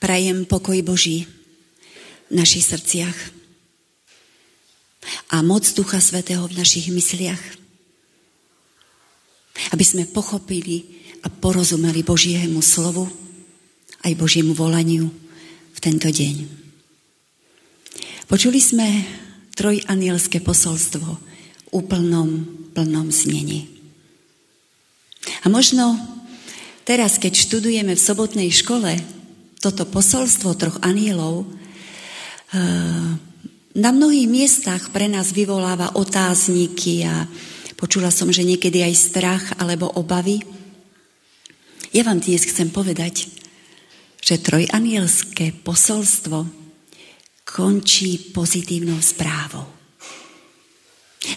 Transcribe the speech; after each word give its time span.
Prajem 0.00 0.48
pokoj 0.48 0.80
Boží 0.80 1.28
v 2.32 2.40
našich 2.40 2.64
srdciach 2.64 3.12
a 5.28 5.44
moc 5.44 5.68
Ducha 5.76 6.00
Svetého 6.00 6.40
v 6.48 6.56
našich 6.56 6.88
mysliach, 6.88 7.44
aby 9.76 9.84
sme 9.84 10.08
pochopili 10.08 11.04
a 11.20 11.28
porozumeli 11.28 12.00
Božiemu 12.00 12.64
slovu 12.64 13.12
aj 14.00 14.16
Božiemu 14.16 14.56
volaniu 14.56 15.12
v 15.76 15.78
tento 15.84 16.08
deň. 16.08 16.48
Počuli 18.24 18.56
sme 18.56 19.04
trojanielské 19.52 20.40
posolstvo 20.40 21.08
v 21.12 21.20
úplnom, 21.76 22.48
plnom 22.72 23.12
znení. 23.12 23.68
A 25.44 25.52
možno 25.52 26.00
teraz, 26.88 27.20
keď 27.20 27.36
študujeme 27.36 27.92
v 27.92 28.00
sobotnej 28.00 28.48
škole 28.48 29.19
toto 29.60 29.84
posolstvo 29.84 30.56
troch 30.56 30.80
anielov, 30.80 31.44
eh, 31.44 33.30
na 33.70 33.90
mnohých 33.94 34.26
miestach 34.26 34.90
pre 34.90 35.06
nás 35.06 35.30
vyvoláva 35.30 35.94
otázniky 35.94 37.06
a 37.06 37.22
počula 37.78 38.10
som, 38.10 38.26
že 38.34 38.42
niekedy 38.42 38.82
aj 38.82 38.94
strach 38.98 39.44
alebo 39.62 39.86
obavy. 39.94 40.42
Ja 41.94 42.02
vám 42.02 42.18
dnes 42.18 42.42
chcem 42.50 42.74
povedať, 42.74 43.30
že 44.18 44.42
trojanielské 44.42 45.62
posolstvo 45.62 46.50
končí 47.46 48.34
pozitívnou 48.34 48.98
správou. 48.98 49.70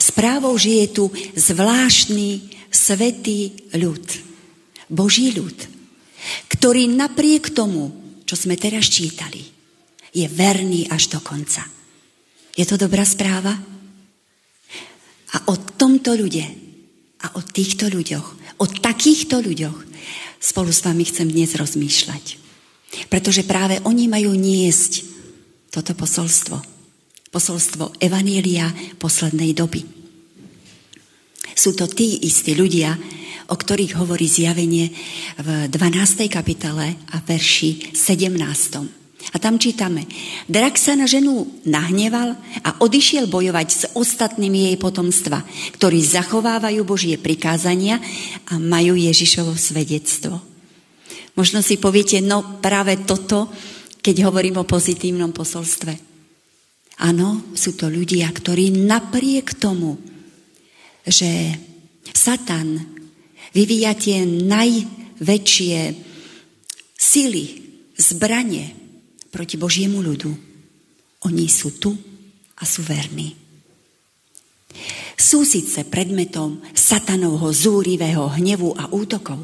Správou, 0.02 0.58
že 0.58 0.84
je 0.84 0.88
tu 0.90 1.06
zvláštny 1.38 2.50
svetý 2.74 3.70
ľud, 3.78 4.04
Boží 4.90 5.30
ľud, 5.38 5.58
ktorý 6.50 6.90
napriek 6.90 7.54
tomu, 7.54 8.03
čo 8.24 8.36
sme 8.36 8.56
teraz 8.60 8.88
čítali, 8.88 9.44
je 10.14 10.26
verný 10.30 10.88
až 10.90 11.10
do 11.14 11.20
konca. 11.20 11.66
Je 12.54 12.66
to 12.70 12.78
dobrá 12.78 13.02
správa? 13.02 13.54
A 15.34 15.38
o 15.50 15.56
tomto 15.58 16.14
ľude 16.14 16.46
a 17.26 17.28
o 17.34 17.42
týchto 17.42 17.90
ľuďoch, 17.90 18.28
o 18.62 18.66
takýchto 18.70 19.42
ľuďoch 19.42 19.78
spolu 20.38 20.70
s 20.70 20.86
vami 20.86 21.08
chcem 21.08 21.32
dnes 21.32 21.58
rozmýšľať. 21.58 22.26
Pretože 23.10 23.48
práve 23.48 23.82
oni 23.88 24.06
majú 24.06 24.38
niesť 24.38 25.02
toto 25.74 25.98
posolstvo. 25.98 26.62
Posolstvo 27.34 27.98
Evanília 27.98 28.70
poslednej 29.02 29.58
doby. 29.58 30.03
Sú 31.54 31.78
to 31.78 31.86
tí 31.86 32.26
istí 32.26 32.58
ľudia, 32.58 32.98
o 33.50 33.56
ktorých 33.56 34.00
hovorí 34.02 34.26
zjavenie 34.26 34.90
v 35.38 35.48
12. 35.70 36.26
kapitole 36.30 36.98
a 37.14 37.18
verši 37.22 37.94
17. 37.94 39.04
A 39.32 39.40
tam 39.40 39.56
čítame, 39.56 40.04
drak 40.52 40.76
sa 40.76 41.00
na 41.00 41.08
ženu 41.08 41.48
nahneval 41.64 42.36
a 42.60 42.70
odišiel 42.84 43.32
bojovať 43.32 43.68
s 43.72 43.84
ostatnými 43.96 44.68
jej 44.68 44.76
potomstva, 44.76 45.40
ktorí 45.80 46.04
zachovávajú 46.04 46.84
Božie 46.84 47.16
prikázania 47.16 48.04
a 48.52 48.60
majú 48.60 49.00
Ježišovo 49.00 49.56
svedectvo. 49.56 50.44
Možno 51.40 51.64
si 51.64 51.80
poviete, 51.80 52.20
no 52.20 52.60
práve 52.60 53.00
toto, 53.08 53.48
keď 54.04 54.28
hovorím 54.28 54.60
o 54.62 54.68
pozitívnom 54.68 55.32
posolstve. 55.32 55.96
Áno, 57.02 57.56
sú 57.56 57.74
to 57.74 57.88
ľudia, 57.90 58.28
ktorí 58.30 58.70
napriek 58.76 59.58
tomu, 59.58 59.98
že 61.04 61.60
Satan 62.12 62.80
vyvíja 63.52 63.94
tie 63.96 64.24
najväčšie 64.26 65.78
sily, 66.98 67.44
zbranie, 68.00 68.74
proti 69.34 69.58
Božiemu 69.58 70.00
ľudu. 70.06 70.30
Oni 71.26 71.46
sú 71.50 71.74
tu 71.82 71.98
a 72.60 72.64
sú 72.64 72.86
verní. 72.86 73.34
Sú 75.18 75.46
síce 75.46 75.86
predmetom 75.86 76.62
satanovho 76.74 77.50
zúrivého 77.54 78.30
hnevu 78.38 78.78
a 78.78 78.90
útokov, 78.94 79.42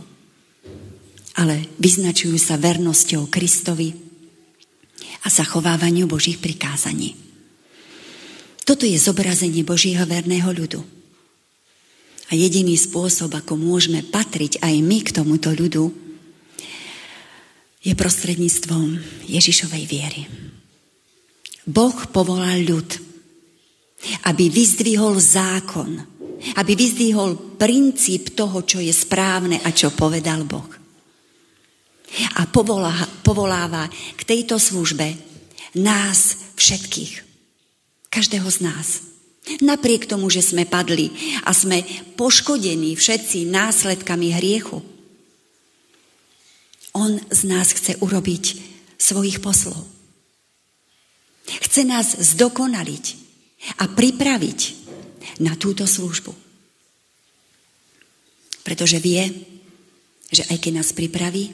ale 1.38 1.70
vyznačujú 1.82 2.38
sa 2.38 2.58
vernosťou 2.58 3.30
Kristovi 3.32 3.96
a 5.24 5.28
zachovávaniu 5.30 6.06
Božích 6.06 6.38
prikázaní. 6.38 7.16
Toto 8.66 8.86
je 8.86 8.98
zobrazenie 9.02 9.66
Božieho 9.66 10.06
verného 10.06 10.54
ľudu. 10.54 10.99
A 12.30 12.38
jediný 12.38 12.78
spôsob, 12.78 13.34
ako 13.34 13.58
môžeme 13.58 14.06
patriť 14.06 14.62
aj 14.62 14.76
my 14.86 14.98
k 15.02 15.10
tomuto 15.10 15.50
ľudu, 15.50 15.90
je 17.80 17.94
prostredníctvom 17.96 19.02
Ježišovej 19.26 19.84
viery. 19.88 20.28
Boh 21.66 21.96
povolal 22.12 22.62
ľud, 22.62 22.90
aby 24.30 24.52
vyzdvihol 24.52 25.18
zákon, 25.18 25.98
aby 26.56 26.72
vyzdvihol 26.76 27.58
princíp 27.58 28.38
toho, 28.38 28.64
čo 28.64 28.80
je 28.84 28.92
správne 28.92 29.60
a 29.64 29.70
čo 29.74 29.92
povedal 29.96 30.44
Boh. 30.46 30.70
A 32.36 32.46
povolá, 32.50 32.94
povoláva 33.22 33.86
k 34.18 34.22
tejto 34.26 34.58
službe 34.58 35.14
nás 35.78 36.52
všetkých, 36.58 37.22
každého 38.10 38.50
z 38.50 38.60
nás. 38.66 39.09
Napriek 39.66 40.06
tomu, 40.06 40.30
že 40.30 40.46
sme 40.46 40.70
padli 40.70 41.10
a 41.42 41.52
sme 41.52 41.82
poškodení 42.14 42.94
všetci 42.94 43.50
následkami 43.50 44.30
hriechu, 44.38 44.80
on 46.94 47.22
z 47.30 47.42
nás 47.46 47.74
chce 47.74 47.98
urobiť 48.02 48.46
svojich 48.98 49.40
poslov. 49.40 49.78
Chce 51.50 51.82
nás 51.86 52.18
zdokonaliť 52.18 53.06
a 53.82 53.90
pripraviť 53.90 54.60
na 55.42 55.58
túto 55.58 55.86
službu. 55.86 56.34
Pretože 58.66 59.02
vie, 59.02 59.26
že 60.30 60.46
aj 60.46 60.58
keď 60.62 60.72
nás 60.82 60.94
pripraví, 60.94 61.50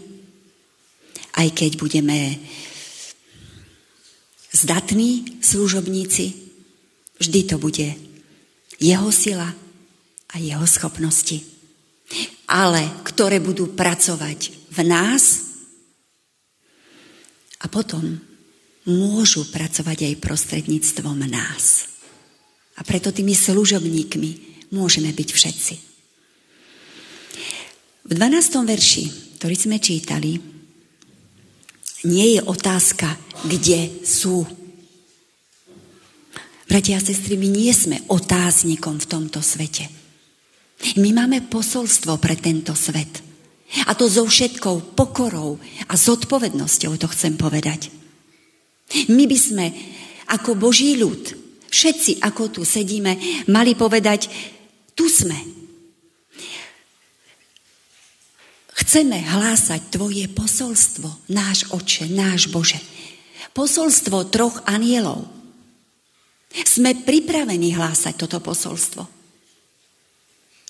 aj 1.36 1.48
keď 1.52 1.72
budeme 1.80 2.40
zdatní 4.56 5.40
služobníci, 5.44 6.45
vždy 7.20 7.40
to 7.48 7.56
bude 7.58 7.88
jeho 8.80 9.10
sila 9.12 9.50
a 10.32 10.36
jeho 10.36 10.66
schopnosti. 10.68 11.44
Ale 12.46 12.86
ktoré 13.08 13.42
budú 13.42 13.74
pracovať 13.74 14.70
v 14.72 14.80
nás 14.86 15.56
a 17.64 17.66
potom 17.72 18.20
môžu 18.86 19.48
pracovať 19.50 20.14
aj 20.14 20.22
prostredníctvom 20.22 21.26
nás. 21.26 21.90
A 22.76 22.84
preto 22.84 23.10
tými 23.10 23.34
služobníkmi 23.34 24.32
môžeme 24.76 25.10
byť 25.10 25.30
všetci. 25.32 25.76
V 28.06 28.12
12. 28.14 28.70
verši, 28.70 29.06
ktorý 29.42 29.56
sme 29.58 29.82
čítali, 29.82 30.38
nie 32.06 32.38
je 32.38 32.42
otázka, 32.46 33.18
kde 33.50 34.06
sú. 34.06 34.46
Bratia 36.66 36.98
a 36.98 37.04
sestry, 37.04 37.38
my 37.38 37.50
nie 37.50 37.70
sme 37.72 38.02
otáznikom 38.10 38.98
v 38.98 39.10
tomto 39.10 39.40
svete. 39.40 39.86
My 40.98 41.14
máme 41.14 41.46
posolstvo 41.46 42.18
pre 42.18 42.36
tento 42.36 42.74
svet. 42.74 43.22
A 43.90 43.98
to 43.98 44.06
so 44.06 44.26
všetkou 44.26 44.94
pokorou 44.94 45.58
a 45.90 45.94
zodpovednosťou 45.94 46.98
to 47.02 47.08
chcem 47.10 47.34
povedať. 47.38 47.90
My 49.10 49.26
by 49.26 49.38
sme 49.38 49.66
ako 50.30 50.58
Boží 50.58 50.98
ľud, 50.98 51.34
všetci 51.70 52.22
ako 52.22 52.50
tu 52.50 52.62
sedíme, 52.62 53.46
mali 53.50 53.74
povedať, 53.74 54.30
tu 54.94 55.10
sme. 55.10 55.38
Chceme 58.76 59.18
hlásať 59.18 59.82
Tvoje 59.90 60.30
posolstvo, 60.30 61.32
náš 61.34 61.66
Oče, 61.74 62.06
náš 62.12 62.54
Bože. 62.54 62.78
Posolstvo 63.56 64.30
troch 64.30 64.62
anielov. 64.70 65.26
Sme 66.52 66.94
pripravení 66.94 67.74
hlásať 67.74 68.14
toto 68.20 68.44
posolstvo. 68.44 69.16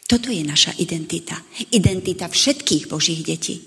Toto 0.05 0.29
je 0.29 0.45
naša 0.45 0.77
identita. 0.77 1.41
Identita 1.73 2.29
všetkých 2.29 2.85
Božích 2.85 3.25
detí. 3.25 3.57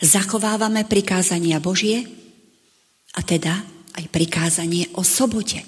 Zachovávame 0.00 0.88
prikázania 0.88 1.60
Božie 1.60 2.08
a 3.12 3.20
teda 3.20 3.60
aj 4.00 4.04
prikázanie 4.08 4.88
o 4.96 5.04
sobote. 5.04 5.60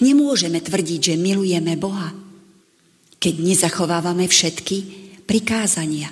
Nemôžeme 0.00 0.58
tvrdiť, 0.64 1.12
že 1.12 1.14
milujeme 1.20 1.76
Boha, 1.76 2.10
keď 3.20 3.34
nezachovávame 3.38 4.26
všetky 4.26 4.76
prikázania. 5.28 6.10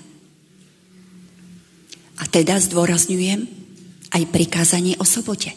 A 2.21 2.25
teda 2.31 2.61
zdôrazňujem 2.61 3.63
aj 4.12 4.23
prikázanie 4.29 4.99
o 5.01 5.06
sobote, 5.06 5.55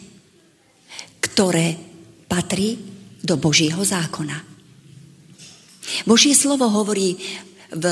ktoré 1.20 1.76
patrí 2.28 2.78
do 3.20 3.36
Božieho 3.36 3.82
zákona. 3.82 4.44
Božie 6.04 6.36
slovo 6.36 6.68
hovorí 6.68 7.16
v 7.68 7.84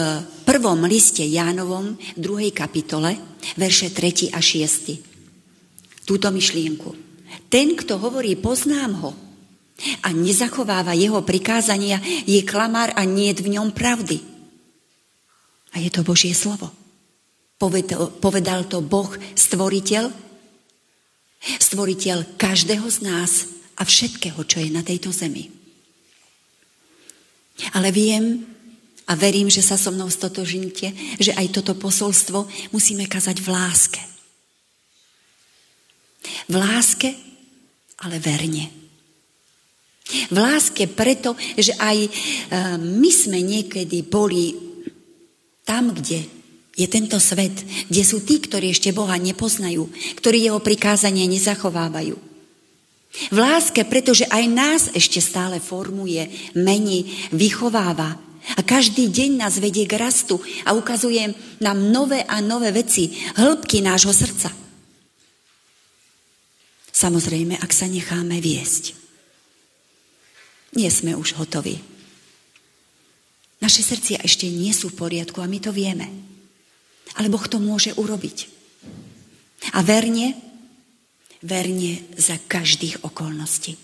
prvom 0.48 0.84
liste 0.88 1.24
Jánovom, 1.24 1.96
druhej 2.16 2.52
kapitole, 2.52 3.16
verše 3.60 3.92
3 3.92 4.32
a 4.32 4.40
6. 4.40 6.08
Túto 6.08 6.28
myšlienku. 6.32 6.96
Ten, 7.52 7.76
kto 7.76 8.00
hovorí, 8.00 8.36
poznám 8.38 8.92
ho 9.04 9.12
a 10.02 10.08
nezachováva 10.12 10.96
jeho 10.96 11.20
prikázania, 11.20 12.00
je 12.24 12.40
klamár 12.48 12.96
a 12.96 13.04
nie 13.04 13.32
v 13.36 13.60
ňom 13.60 13.76
pravdy. 13.76 14.18
A 15.76 15.84
je 15.84 15.92
to 15.92 16.00
Božie 16.00 16.32
slovo. 16.32 16.72
Povedal 18.20 18.64
to 18.68 18.80
Boh, 18.80 19.12
stvoriteľ, 19.36 20.25
stvoriteľ 21.40 22.38
každého 22.40 22.86
z 22.88 22.98
nás 23.04 23.32
a 23.76 23.82
všetkého, 23.84 24.40
čo 24.44 24.60
je 24.60 24.70
na 24.72 24.80
tejto 24.80 25.12
zemi. 25.12 25.52
Ale 27.72 27.92
viem 27.92 28.44
a 29.06 29.12
verím, 29.14 29.46
že 29.48 29.62
sa 29.62 29.78
so 29.78 29.94
mnou 29.94 30.10
stotožníte, 30.10 30.92
že 31.22 31.32
aj 31.32 31.54
toto 31.54 31.78
posolstvo 31.78 32.48
musíme 32.74 33.06
kazať 33.06 33.38
v 33.38 33.48
láske. 33.48 34.02
V 36.50 36.54
láske, 36.58 37.14
ale 38.02 38.18
verne. 38.18 38.66
V 40.30 40.36
láske 40.36 40.90
preto, 40.90 41.34
že 41.58 41.74
aj 41.78 41.96
e, 42.02 42.10
my 42.78 43.10
sme 43.10 43.42
niekedy 43.42 44.06
boli 44.06 44.54
tam, 45.66 45.90
kde 45.90 46.35
je 46.76 46.86
tento 46.86 47.16
svet, 47.16 47.56
kde 47.88 48.02
sú 48.04 48.20
tí, 48.20 48.36
ktorí 48.36 48.68
ešte 48.70 48.92
Boha 48.92 49.16
nepoznajú, 49.16 49.88
ktorí 50.20 50.44
jeho 50.44 50.60
prikázanie 50.60 51.24
nezachovávajú. 51.24 52.16
V 53.32 53.36
láske, 53.40 53.80
pretože 53.88 54.28
aj 54.28 54.44
nás 54.44 54.82
ešte 54.92 55.24
stále 55.24 55.56
formuje, 55.56 56.28
mení, 56.52 57.08
vychováva. 57.32 58.20
A 58.54 58.60
každý 58.62 59.08
deň 59.10 59.40
nás 59.40 59.58
vedie 59.58 59.88
k 59.88 59.98
rastu 59.98 60.38
a 60.68 60.76
ukazuje 60.76 61.34
nám 61.58 61.80
nové 61.90 62.22
a 62.28 62.38
nové 62.44 62.70
veci, 62.70 63.10
hĺbky 63.34 63.82
nášho 63.82 64.12
srdca. 64.12 64.52
Samozrejme, 66.92 67.58
ak 67.58 67.72
sa 67.72 67.88
necháme 67.90 68.38
viesť. 68.38 68.94
Nie 70.76 70.92
sme 70.92 71.16
už 71.16 71.40
hotoví. 71.40 71.80
Naše 73.64 73.80
srdcia 73.80 74.20
ešte 74.20 74.46
nie 74.52 74.70
sú 74.76 74.92
v 74.92 75.00
poriadku 75.08 75.40
a 75.40 75.48
my 75.48 75.58
to 75.58 75.72
vieme. 75.72 76.35
Ale 77.14 77.30
Boh 77.30 77.46
to 77.46 77.62
môže 77.62 77.94
urobiť. 77.94 78.50
A 79.78 79.86
verne 79.86 80.34
verne 81.46 82.02
za 82.18 82.36
každých 82.36 83.06
okolností. 83.06 83.78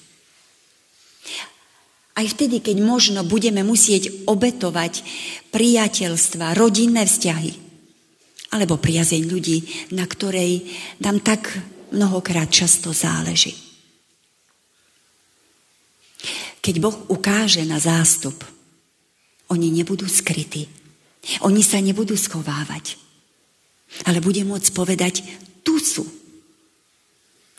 Aj 2.12 2.26
vtedy, 2.28 2.60
keď 2.60 2.76
možno 2.84 3.24
budeme 3.24 3.64
musieť 3.64 4.28
obetovať 4.28 5.00
priateľstva, 5.48 6.52
rodinné 6.58 7.08
vzťahy, 7.08 7.52
alebo 8.52 8.76
priazeň 8.76 9.22
ľudí, 9.24 9.58
na 9.96 10.04
ktorej 10.04 10.68
nám 11.00 11.24
tak 11.24 11.48
mnohokrát 11.88 12.52
často 12.52 12.92
záleží. 12.92 13.56
Keď 16.60 16.74
Boh 16.78 16.94
ukáže 17.08 17.64
na 17.64 17.80
zástup, 17.80 18.44
oni 19.48 19.72
nebudú 19.72 20.04
skrytí. 20.04 20.68
Oni 21.42 21.64
sa 21.64 21.80
nebudú 21.80 22.12
schovávať. 22.12 23.00
Ale 24.08 24.24
bude 24.24 24.42
môcť 24.42 24.68
povedať, 24.72 25.14
tu 25.62 25.78
sú. 25.78 26.04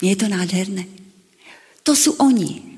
Nie 0.02 0.18
je 0.18 0.20
to 0.20 0.28
nádherné? 0.28 0.84
To 1.86 1.92
sú 1.92 2.16
oni. 2.18 2.74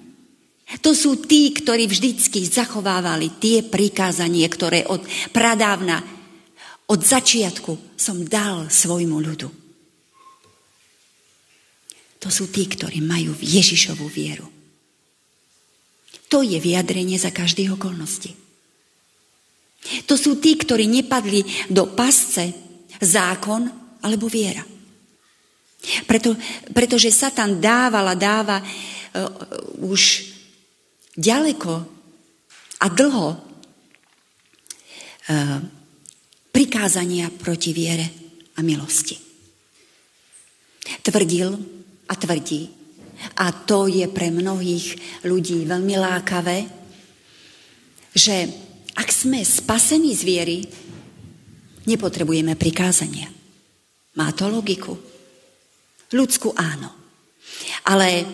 To 0.82 0.92
sú 0.92 1.22
tí, 1.22 1.54
ktorí 1.54 1.86
vždycky 1.86 2.42
zachovávali 2.42 3.38
tie 3.38 3.62
prikázanie, 3.62 4.46
ktoré 4.50 4.82
od 4.86 5.02
pradávna, 5.30 6.02
od 6.86 7.00
začiatku 7.02 7.98
som 7.98 8.26
dal 8.26 8.66
svojmu 8.70 9.18
ľudu. 9.18 9.48
To 12.22 12.28
sú 12.30 12.50
tí, 12.50 12.66
ktorí 12.66 12.98
majú 13.02 13.38
Ježišovú 13.38 14.10
vieru. 14.10 14.46
To 16.26 16.42
je 16.42 16.58
vyjadrenie 16.58 17.14
za 17.14 17.30
každých 17.30 17.78
okolností. 17.78 18.34
To 20.10 20.18
sú 20.18 20.42
tí, 20.42 20.58
ktorí 20.58 20.90
nepadli 20.90 21.70
do 21.70 21.86
pasce 21.94 22.65
zákon 23.00 23.68
alebo 24.02 24.28
viera. 24.28 24.64
Preto, 26.06 26.34
pretože 26.74 27.14
Satan 27.14 27.60
dával 27.62 28.08
a 28.10 28.16
dáva 28.18 28.58
uh, 28.58 28.66
už 29.86 30.32
ďaleko 31.14 31.72
a 32.82 32.86
dlho 32.90 33.28
uh, 33.30 33.38
prikázania 36.50 37.30
proti 37.30 37.70
viere 37.76 38.06
a 38.56 38.64
milosti. 38.64 39.20
Tvrdil 41.02 41.50
a 42.06 42.14
tvrdí, 42.14 42.62
a 43.36 43.52
to 43.52 43.88
je 43.90 44.06
pre 44.08 44.30
mnohých 44.30 44.96
ľudí 45.26 45.66
veľmi 45.66 45.94
lákavé, 45.98 46.58
že 48.16 48.48
ak 48.96 49.08
sme 49.12 49.44
spasení 49.44 50.16
z 50.16 50.22
viery, 50.24 50.58
nepotrebujeme 51.86 52.58
prikázania. 52.58 53.30
Má 54.18 54.28
to 54.34 54.50
logiku. 54.50 54.94
Ľudskú 56.12 56.54
áno. 56.54 56.90
Ale 57.86 58.26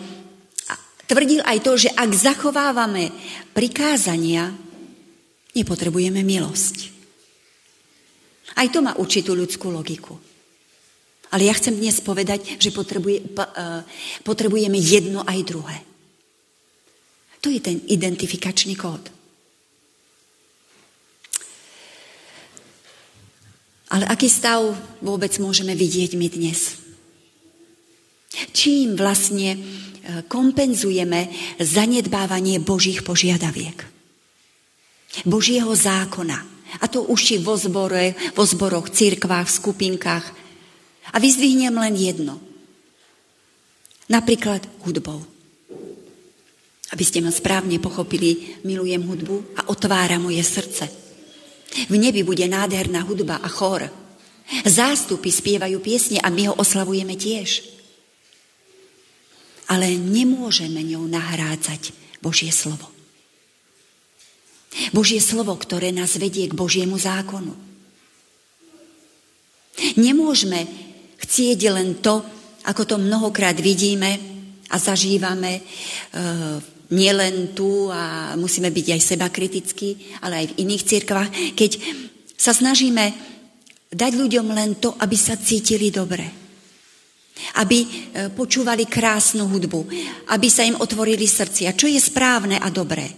tvrdil 1.05 1.41
aj 1.45 1.57
to, 1.61 1.71
že 1.77 1.89
ak 1.93 2.09
zachovávame 2.13 3.13
prikázania, 3.53 4.49
nepotrebujeme 5.53 6.25
milosť. 6.25 6.77
Aj 8.57 8.67
to 8.69 8.81
má 8.81 8.93
určitú 8.97 9.33
ľudskú 9.33 9.73
logiku. 9.73 10.17
Ale 11.33 11.49
ja 11.49 11.53
chcem 11.57 11.73
dnes 11.73 11.97
povedať, 11.97 12.61
že 12.61 12.69
potrebuje, 12.69 13.25
e, 13.25 13.45
potrebujeme 14.21 14.77
jedno 14.77 15.25
aj 15.25 15.39
druhé. 15.41 15.77
To 17.41 17.49
je 17.49 17.57
ten 17.57 17.81
identifikačný 17.89 18.77
kód. 18.77 19.09
Ale 23.93 24.09
aký 24.09 24.25
stav 24.25 24.73
vôbec 25.05 25.37
môžeme 25.37 25.77
vidieť 25.77 26.17
my 26.17 26.25
dnes? 26.25 26.81
Čím 28.49 28.97
vlastne 28.97 29.53
e, 29.53 29.59
kompenzujeme 30.25 31.29
zanedbávanie 31.61 32.57
Božích 32.57 33.05
požiadaviek. 33.05 33.85
Božieho 35.29 35.69
zákona. 35.69 36.41
A 36.81 36.89
to 36.89 37.05
už 37.05 37.19
či 37.21 37.35
vo, 37.37 37.53
zbore, 37.53 38.17
vo 38.33 38.41
zboroch, 38.49 38.89
církvách, 38.89 39.45
v 39.45 39.57
skupinkách. 39.61 40.25
A 41.13 41.21
vyzdvihnem 41.21 41.77
len 41.77 41.93
jedno. 41.93 42.41
Napríklad 44.09 44.65
hudbou. 44.81 45.21
Aby 46.89 47.03
ste 47.05 47.21
ma 47.21 47.29
správne 47.29 47.77
pochopili, 47.77 48.57
milujem 48.65 49.05
hudbu 49.05 49.61
a 49.61 49.61
otvára 49.69 50.17
moje 50.17 50.41
srdce. 50.41 51.02
V 51.89 51.95
nebi 51.97 52.21
bude 52.23 52.45
nádherná 52.47 53.01
hudba 53.03 53.41
a 53.41 53.49
chor. 53.49 53.89
Zástupy 54.67 55.31
spievajú 55.31 55.79
piesne 55.79 56.19
a 56.21 56.29
my 56.29 56.51
ho 56.51 56.53
oslavujeme 56.59 57.15
tiež 57.15 57.73
ale 59.73 59.95
nemôžeme 59.95 60.83
ňou 60.83 61.09
nahrádzať 61.09 61.95
Božie 62.19 62.51
slovo. 62.53 62.85
Božie 64.93 65.21
slovo, 65.21 65.53
ktoré 65.57 65.93
nás 65.93 66.17
vedie 66.17 66.49
k 66.49 66.57
Božiemu 66.57 66.97
zákonu. 66.97 67.53
Nemôžeme 69.97 70.65
chcieť 71.21 71.59
len 71.73 72.01
to, 72.01 72.21
ako 72.65 72.83
to 72.85 72.95
mnohokrát 72.97 73.57
vidíme 73.57 74.17
a 74.69 74.75
zažívame 74.77 75.57
e, 75.57 75.61
nielen 76.93 77.57
tu 77.57 77.89
a 77.89 78.33
musíme 78.37 78.69
byť 78.69 78.87
aj 78.93 79.01
seba 79.01 79.27
kritickí, 79.33 80.21
ale 80.21 80.45
aj 80.45 80.45
v 80.53 80.57
iných 80.61 80.83
cirkvách, 80.85 81.29
keď 81.57 81.71
sa 82.37 82.53
snažíme 82.53 83.11
dať 83.89 84.11
ľuďom 84.13 84.47
len 84.53 84.77
to, 84.77 84.93
aby 85.01 85.17
sa 85.17 85.33
cítili 85.35 85.89
dobre 85.89 86.43
aby 87.33 87.77
e, 87.81 87.87
počúvali 88.29 88.85
krásnu 88.85 89.49
hudbu, 89.49 89.81
aby 90.29 90.47
sa 90.49 90.65
im 90.65 90.77
otvorili 90.77 91.25
srdcia, 91.25 91.73
čo 91.73 91.89
je 91.89 91.97
správne 91.97 92.61
a 92.61 92.69
dobré. 92.69 93.09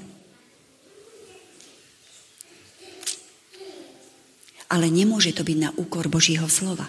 Ale 4.72 4.89
nemôže 4.89 5.32
to 5.36 5.46
byť 5.46 5.58
na 5.60 5.70
úkor 5.77 6.10
Božího 6.10 6.48
slova. 6.50 6.88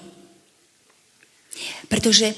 Pretože 1.91 2.33
e, 2.33 2.37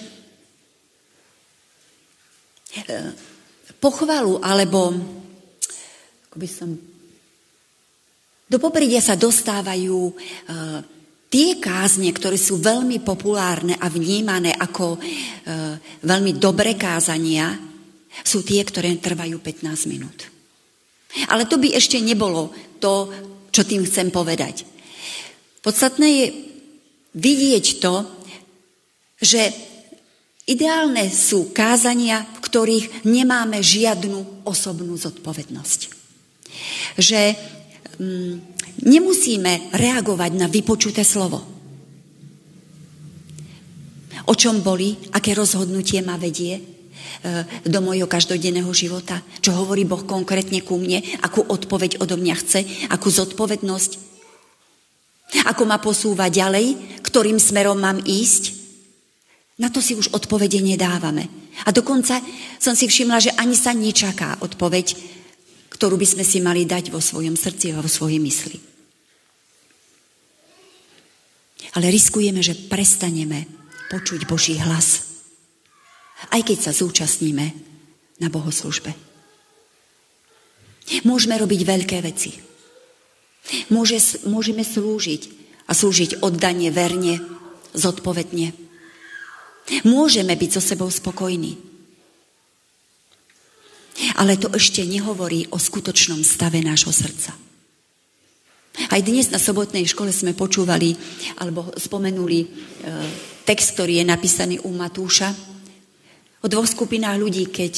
pochvalu 3.77 4.41
alebo 4.41 4.97
ako 6.29 6.37
by 6.41 6.49
som 6.49 6.71
do 8.49 8.57
popredia 8.57 9.05
sa 9.05 9.13
dostávajú 9.13 9.99
uh, 10.09 10.81
Tie 11.29 11.61
kázne, 11.61 12.09
ktoré 12.09 12.41
sú 12.41 12.57
veľmi 12.57 13.05
populárne 13.05 13.77
a 13.77 13.93
vnímané 13.93 14.57
ako 14.57 14.97
e, 14.97 14.99
veľmi 16.01 16.41
dobré 16.41 16.73
kázania, 16.73 17.53
sú 18.25 18.41
tie, 18.41 18.65
ktoré 18.65 18.97
trvajú 18.97 19.37
15 19.37 19.93
minút. 19.93 20.25
Ale 21.29 21.45
to 21.45 21.61
by 21.61 21.77
ešte 21.77 22.01
nebolo 22.01 22.49
to, 22.81 23.13
čo 23.53 23.69
tým 23.69 23.85
chcem 23.85 24.09
povedať. 24.09 24.65
Podstatné 25.61 26.09
je 26.09 26.27
vidieť 27.13 27.67
to, 27.77 28.09
že 29.21 29.53
ideálne 30.49 31.13
sú 31.13 31.53
kázania, 31.53 32.25
v 32.25 32.39
ktorých 32.41 32.87
nemáme 33.05 33.61
žiadnu 33.61 34.49
osobnú 34.49 34.97
zodpovednosť. 34.97 35.81
Že 36.97 37.21
mm, 38.01 38.35
nemusíme 38.89 39.77
reagovať 39.77 40.33
na 40.35 40.49
vypočuté 40.49 41.05
slovo. 41.05 41.45
O 44.29 44.35
čom 44.37 44.61
boli, 44.61 44.97
aké 45.13 45.33
rozhodnutie 45.33 46.05
ma 46.05 46.21
vedie 46.21 46.61
e, 46.61 46.63
do 47.65 47.81
mojho 47.81 48.05
každodenného 48.05 48.69
života, 48.77 49.25
čo 49.41 49.57
hovorí 49.57 49.89
Boh 49.89 50.05
konkrétne 50.05 50.61
ku 50.61 50.77
mne, 50.77 51.01
akú 51.25 51.45
odpoveď 51.49 52.01
odo 52.01 52.21
mňa 52.21 52.35
chce, 52.37 52.61
akú 52.93 53.09
zodpovednosť, 53.09 54.09
ako 55.49 55.63
ma 55.65 55.81
posúva 55.81 56.29
ďalej, 56.33 57.01
ktorým 57.05 57.41
smerom 57.41 57.81
mám 57.81 58.01
ísť. 58.05 58.58
Na 59.59 59.69
to 59.75 59.83
si 59.83 59.99
už 59.99 60.15
odpovede 60.15 60.63
nedávame. 60.63 61.27
A 61.67 61.75
dokonca 61.75 62.23
som 62.63 62.79
si 62.79 62.87
všimla, 62.87 63.19
že 63.19 63.35
ani 63.35 63.59
sa 63.59 63.75
nečaká 63.75 64.39
odpoveď, 64.39 64.95
ktorú 65.75 65.99
by 65.99 66.07
sme 66.07 66.25
si 66.27 66.39
mali 66.39 66.63
dať 66.63 66.95
vo 66.95 67.03
svojom 67.03 67.35
srdci 67.35 67.75
a 67.75 67.83
vo 67.83 67.91
svojej 67.91 68.23
mysli. 68.23 68.59
Ale 71.75 71.91
riskujeme, 71.91 72.39
že 72.39 72.71
prestaneme 72.71 73.51
počuť 73.91 74.31
Boží 74.31 74.57
hlas. 74.63 75.19
Aj 76.31 76.43
keď 76.43 76.71
sa 76.71 76.73
zúčastníme 76.75 77.47
na 78.23 78.29
bohoslužbe. 78.31 78.95
Môžeme 81.05 81.37
robiť 81.37 81.61
veľké 81.67 81.99
veci. 82.01 82.39
Môže, 83.69 84.23
môžeme 84.27 84.65
slúžiť 84.65 85.23
a 85.69 85.73
slúžiť 85.77 86.25
oddanie 86.25 86.73
verne, 86.73 87.21
zodpovedne. 87.77 88.68
Môžeme 89.85 90.33
byť 90.35 90.51
so 90.59 90.63
sebou 90.63 90.89
spokojní. 90.89 91.57
Ale 94.15 94.39
to 94.39 94.49
ešte 94.55 94.87
nehovorí 94.87 95.51
o 95.51 95.59
skutočnom 95.59 96.23
stave 96.23 96.63
nášho 96.63 96.95
srdca. 96.95 97.35
Aj 98.79 99.01
dnes 99.03 99.27
na 99.35 99.43
sobotnej 99.43 99.91
škole 99.91 100.15
sme 100.15 100.39
počúvali 100.39 100.95
alebo 101.43 101.75
spomenuli 101.75 102.39
e, 102.39 102.47
text, 103.43 103.75
ktorý 103.75 103.99
je 103.99 104.05
napísaný 104.07 104.57
u 104.63 104.71
Matúša 104.71 105.35
o 106.39 106.47
dvoch 106.47 106.71
skupinách 106.71 107.19
ľudí, 107.19 107.51
keď 107.51 107.75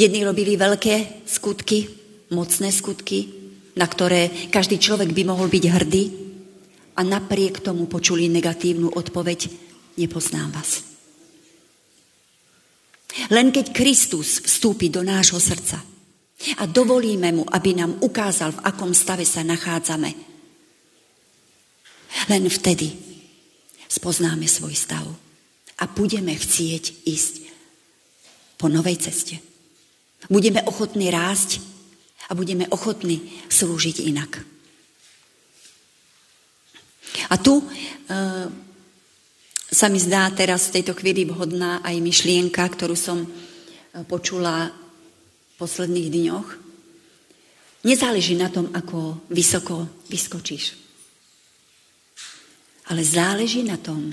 jedni 0.00 0.24
robili 0.24 0.56
veľké 0.56 1.28
skutky, 1.28 1.92
mocné 2.32 2.72
skutky, 2.72 3.28
na 3.76 3.84
ktoré 3.84 4.48
každý 4.48 4.80
človek 4.80 5.12
by 5.12 5.22
mohol 5.28 5.52
byť 5.52 5.64
hrdý 5.68 6.04
a 6.96 7.04
napriek 7.04 7.60
tomu 7.60 7.84
počuli 7.84 8.32
negatívnu 8.32 8.96
odpoveď, 8.96 9.69
nepoznám 10.00 10.48
vás. 10.50 10.80
Len 13.28 13.52
keď 13.52 13.74
Kristus 13.74 14.40
vstúpi 14.40 14.88
do 14.88 15.04
nášho 15.04 15.36
srdca, 15.36 15.82
a 16.56 16.64
dovolíme 16.64 17.28
mu, 17.36 17.44
aby 17.44 17.76
nám 17.76 18.00
ukázal, 18.00 18.56
v 18.56 18.64
akom 18.64 18.96
stave 18.96 19.28
sa 19.28 19.44
nachádzame. 19.44 20.16
Len 22.32 22.44
vtedy 22.48 22.96
spoznáme 23.84 24.48
svoj 24.48 24.72
stav 24.72 25.04
a 25.76 25.84
budeme 25.84 26.32
chcieť 26.32 27.04
ísť 27.04 27.34
po 28.56 28.72
novej 28.72 29.04
ceste. 29.04 29.36
Budeme 30.32 30.64
ochotní 30.64 31.12
rásť 31.12 31.60
a 32.28 32.36
budeme 32.36 32.64
ochotní 32.72 33.20
slúžiť 33.52 34.04
inak. 34.08 34.40
A 37.28 37.36
tu 37.36 37.60
e, 37.60 37.64
sa 39.70 39.86
mi 39.86 40.02
zdá 40.02 40.26
teraz 40.34 40.66
v 40.68 40.82
tejto 40.82 40.98
chvíli 40.98 41.22
vhodná 41.22 41.78
aj 41.86 41.94
myšlienka, 42.02 42.58
ktorú 42.66 42.98
som 42.98 43.22
e, 43.22 43.28
počula 44.02 44.74
posledných 45.62 46.08
dňoch, 46.10 46.48
nezáleží 47.86 48.34
na 48.34 48.50
tom, 48.50 48.66
ako 48.74 49.22
vysoko 49.30 49.86
vyskočíš. 50.10 50.74
Ale 52.90 53.06
záleží 53.06 53.62
na 53.62 53.78
tom, 53.78 54.10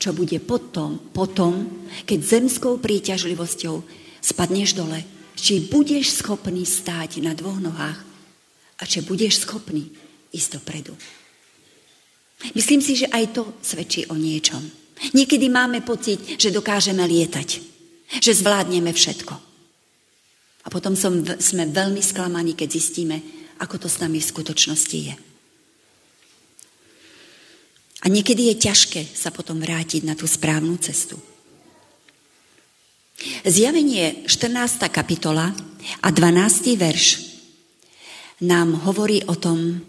čo 0.00 0.16
bude 0.16 0.40
potom, 0.40 0.96
potom, 1.12 1.84
keď 2.08 2.18
zemskou 2.24 2.80
príťažlivosťou 2.80 3.84
spadneš 4.24 4.72
dole, 4.72 5.04
či 5.36 5.68
budeš 5.68 6.24
schopný 6.24 6.64
stáť 6.64 7.20
na 7.20 7.36
dvoch 7.36 7.60
nohách 7.60 8.00
a 8.80 8.82
či 8.88 9.04
budeš 9.04 9.44
schopný 9.44 9.92
ísť 10.32 10.56
dopredu. 10.56 10.96
Myslím 12.56 12.80
si, 12.80 12.96
že 12.96 13.12
aj 13.12 13.36
to 13.36 13.42
svedčí 13.60 14.08
o 14.08 14.16
niečom. 14.16 14.83
Niekedy 14.94 15.50
máme 15.50 15.82
pocit, 15.82 16.38
že 16.38 16.54
dokážeme 16.54 17.02
lietať, 17.02 17.48
že 18.22 18.32
zvládneme 18.32 18.94
všetko. 18.94 19.34
A 20.64 20.68
potom 20.72 20.96
som, 20.96 21.20
sme 21.38 21.68
veľmi 21.68 22.00
sklamaní, 22.00 22.56
keď 22.56 22.68
zistíme, 22.72 23.20
ako 23.60 23.84
to 23.84 23.88
s 23.90 24.00
nami 24.00 24.22
v 24.22 24.30
skutočnosti 24.32 24.98
je. 24.98 25.14
A 28.04 28.06
niekedy 28.12 28.52
je 28.52 28.60
ťažké 28.68 29.02
sa 29.16 29.32
potom 29.32 29.60
vrátiť 29.60 30.04
na 30.04 30.12
tú 30.12 30.28
správnu 30.28 30.76
cestu. 30.80 31.16
Zjavenie 33.46 34.28
14. 34.28 34.84
kapitola 34.92 35.48
a 36.04 36.08
12. 36.12 36.76
verš 36.76 37.06
nám 38.44 38.84
hovorí 38.84 39.24
o 39.24 39.36
tom, 39.38 39.80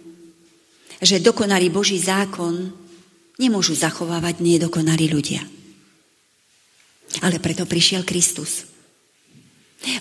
že 1.01 1.19
dokonalý 1.19 1.67
Boží 1.67 1.99
zákon 1.99 2.84
nemôžu 3.39 3.75
zachovávať 3.75 4.39
nedokonalí 4.39 5.11
ľudia. 5.11 5.43
Ale 7.23 7.39
preto 7.39 7.63
prišiel 7.63 8.03
Kristus 8.03 8.67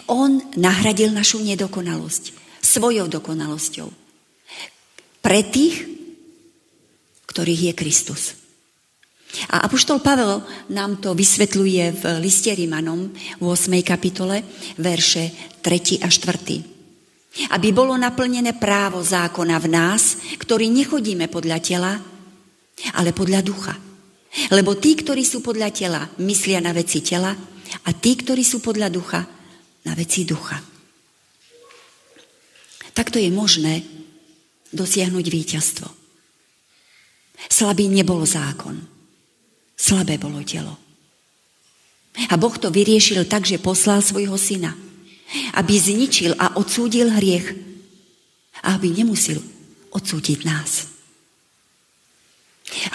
on 0.09 0.41
nahradil 0.57 1.12
našu 1.12 1.43
nedokonalosť 1.45 2.33
svojou 2.64 3.07
dokonalosťou. 3.12 3.88
Pre 5.21 5.41
tých, 5.53 5.85
ktorých 7.29 7.73
je 7.73 7.75
Kristus. 7.76 8.23
A 9.50 9.67
Apoštol 9.67 9.99
Pavel 9.99 10.47
nám 10.71 11.03
to 11.03 11.11
vysvetľuje 11.12 11.85
v 12.00 12.05
liste 12.23 12.55
Rimanom 12.55 13.11
v 13.12 13.43
8. 13.43 13.83
kapitole, 13.83 14.47
verše 14.79 15.59
3 15.59 16.07
a 16.07 16.09
4. 16.09 17.50
Aby 17.50 17.75
bolo 17.75 17.99
naplnené 17.99 18.55
právo 18.55 19.03
zákona 19.03 19.59
v 19.59 19.67
nás, 19.67 20.23
ktorí 20.38 20.71
nechodíme 20.71 21.26
podľa 21.26 21.59
tela, 21.59 21.93
ale 22.95 23.14
podľa 23.14 23.40
ducha. 23.43 23.75
Lebo 24.50 24.75
tí, 24.75 24.99
ktorí 24.99 25.23
sú 25.23 25.40
podľa 25.40 25.71
tela, 25.71 26.00
myslia 26.19 26.59
na 26.59 26.75
veci 26.75 26.99
tela 27.00 27.31
a 27.87 27.90
tí, 27.95 28.19
ktorí 28.19 28.43
sú 28.43 28.59
podľa 28.59 28.90
ducha, 28.90 29.21
na 29.85 29.93
veci 29.93 30.25
ducha. 30.25 30.59
Takto 32.95 33.21
je 33.21 33.28
možné 33.28 33.85
dosiahnuť 34.73 35.26
víťazstvo. 35.28 35.88
Slabý 37.50 37.90
nebol 37.90 38.23
zákon. 38.25 38.81
Slabé 39.75 40.16
bolo 40.16 40.40
telo. 40.47 40.78
A 42.31 42.35
Boh 42.38 42.54
to 42.54 42.71
vyriešil 42.71 43.26
tak, 43.26 43.43
že 43.43 43.59
poslal 43.59 43.99
svojho 43.99 44.38
syna, 44.38 44.73
aby 45.59 45.75
zničil 45.75 46.38
a 46.38 46.54
odsúdil 46.54 47.11
hriech 47.11 47.59
a 48.62 48.78
aby 48.78 48.95
nemusil 48.95 49.43
odsúdiť 49.90 50.38
nás. 50.47 50.94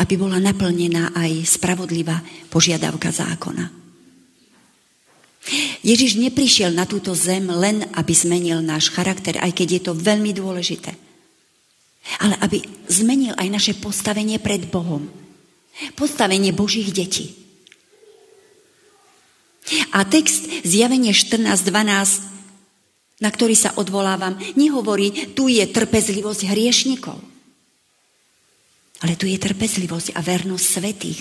Aby 0.02 0.18
bola 0.18 0.42
naplnená 0.42 1.14
aj 1.14 1.46
spravodlivá 1.46 2.26
požiadavka 2.50 3.14
zákona. 3.14 3.80
Ježiš 5.82 6.20
neprišiel 6.20 6.76
na 6.76 6.86
túto 6.86 7.16
zem 7.16 7.48
len, 7.48 7.88
aby 7.96 8.14
zmenil 8.14 8.62
náš 8.62 8.90
charakter, 8.92 9.40
aj 9.40 9.52
keď 9.56 9.68
je 9.80 9.82
to 9.90 9.94
veľmi 9.96 10.36
dôležité. 10.36 10.94
Ale 12.20 12.36
aby 12.44 12.62
zmenil 12.90 13.34
aj 13.38 13.50
naše 13.50 13.74
postavenie 13.78 14.40
pred 14.42 14.70
Bohom. 14.70 15.08
Postavenie 15.96 16.52
Božích 16.52 16.92
detí. 16.92 17.36
A 19.94 20.02
text 20.06 20.50
zjavenie 20.66 21.14
14.12, 21.14 23.22
na 23.22 23.30
ktorý 23.30 23.54
sa 23.54 23.70
odvolávam, 23.78 24.34
nehovorí, 24.58 25.36
tu 25.38 25.46
je 25.52 25.68
trpezlivosť 25.68 26.50
hriešnikov. 26.50 27.20
Ale 29.00 29.16
tu 29.16 29.28
je 29.28 29.40
trpezlivosť 29.40 30.16
a 30.16 30.20
vernosť 30.20 30.66
svetých. 30.66 31.20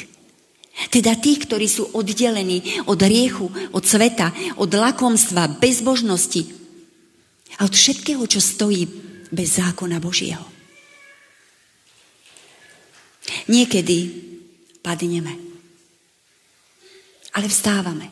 Teda 0.90 1.18
tých, 1.18 1.46
ktorí 1.46 1.66
sú 1.66 1.90
oddelení 1.94 2.86
od 2.86 2.98
riechu, 3.02 3.50
od 3.74 3.82
sveta, 3.82 4.30
od 4.62 4.70
lakomstva, 4.70 5.58
bezbožnosti 5.58 6.42
a 7.58 7.66
od 7.66 7.74
všetkého, 7.74 8.22
čo 8.30 8.38
stojí 8.38 8.86
bez 9.34 9.58
zákona 9.58 9.98
Božieho. 9.98 10.46
Niekedy 13.50 13.96
padneme, 14.80 15.34
ale 17.34 17.46
vstávame. 17.50 18.06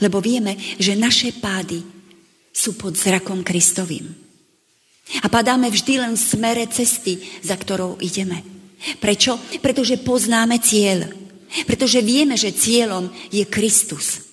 Lebo 0.00 0.24
vieme, 0.24 0.56
že 0.80 0.96
naše 0.96 1.36
pády 1.36 1.82
sú 2.52 2.78
pod 2.78 2.96
zrakom 2.96 3.44
Kristovým. 3.44 4.31
A 5.22 5.26
padáme 5.28 5.68
vždy 5.68 5.98
len 5.98 6.14
v 6.14 6.22
smere 6.22 6.64
cesty, 6.70 7.20
za 7.42 7.58
ktorou 7.58 7.98
ideme. 7.98 8.40
Prečo? 8.98 9.38
Pretože 9.60 10.00
poznáme 10.00 10.58
cieľ. 10.62 11.10
Pretože 11.68 12.00
vieme, 12.00 12.34
že 12.38 12.54
cieľom 12.54 13.12
je 13.28 13.44
Kristus. 13.44 14.24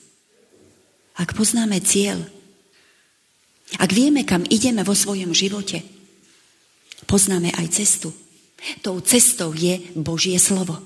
Ak 1.20 1.36
poznáme 1.36 1.84
cieľ, 1.84 2.24
ak 3.78 3.92
vieme, 3.94 4.26
kam 4.26 4.48
ideme 4.50 4.82
vo 4.82 4.98
svojom 4.98 5.36
živote, 5.36 5.86
poznáme 7.06 7.54
aj 7.54 7.68
cestu. 7.76 8.10
Tou 8.82 8.98
cestou 9.04 9.54
je 9.54 9.78
Božie 9.94 10.40
slovo. 10.42 10.80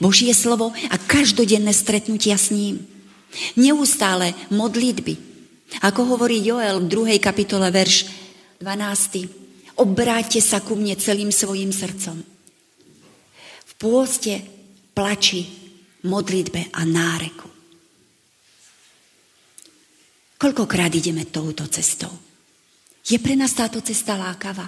Božie 0.00 0.32
slovo 0.34 0.72
a 0.90 0.96
každodenné 0.96 1.70
stretnutia 1.70 2.34
s 2.40 2.50
ním. 2.50 2.82
Neustále 3.54 4.32
modlitby. 4.50 5.27
Ako 5.68 6.16
hovorí 6.16 6.40
Joel 6.40 6.80
v 6.80 6.88
2. 6.88 7.20
kapitole 7.20 7.68
verš 7.68 8.08
12. 8.64 9.76
Obráťte 9.78 10.40
sa 10.40 10.64
ku 10.64 10.74
mne 10.74 10.96
celým 10.96 11.28
svojim 11.28 11.70
srdcom. 11.70 12.18
V 13.62 13.72
pôste, 13.78 14.42
plači, 14.96 15.46
modlitbe 16.08 16.72
a 16.72 16.82
náreku. 16.82 17.46
Koľkokrát 20.38 20.90
ideme 20.94 21.28
touto 21.28 21.68
cestou? 21.68 22.10
Je 23.06 23.18
pre 23.20 23.36
nás 23.36 23.54
táto 23.54 23.78
cesta 23.84 24.18
lákava? 24.18 24.66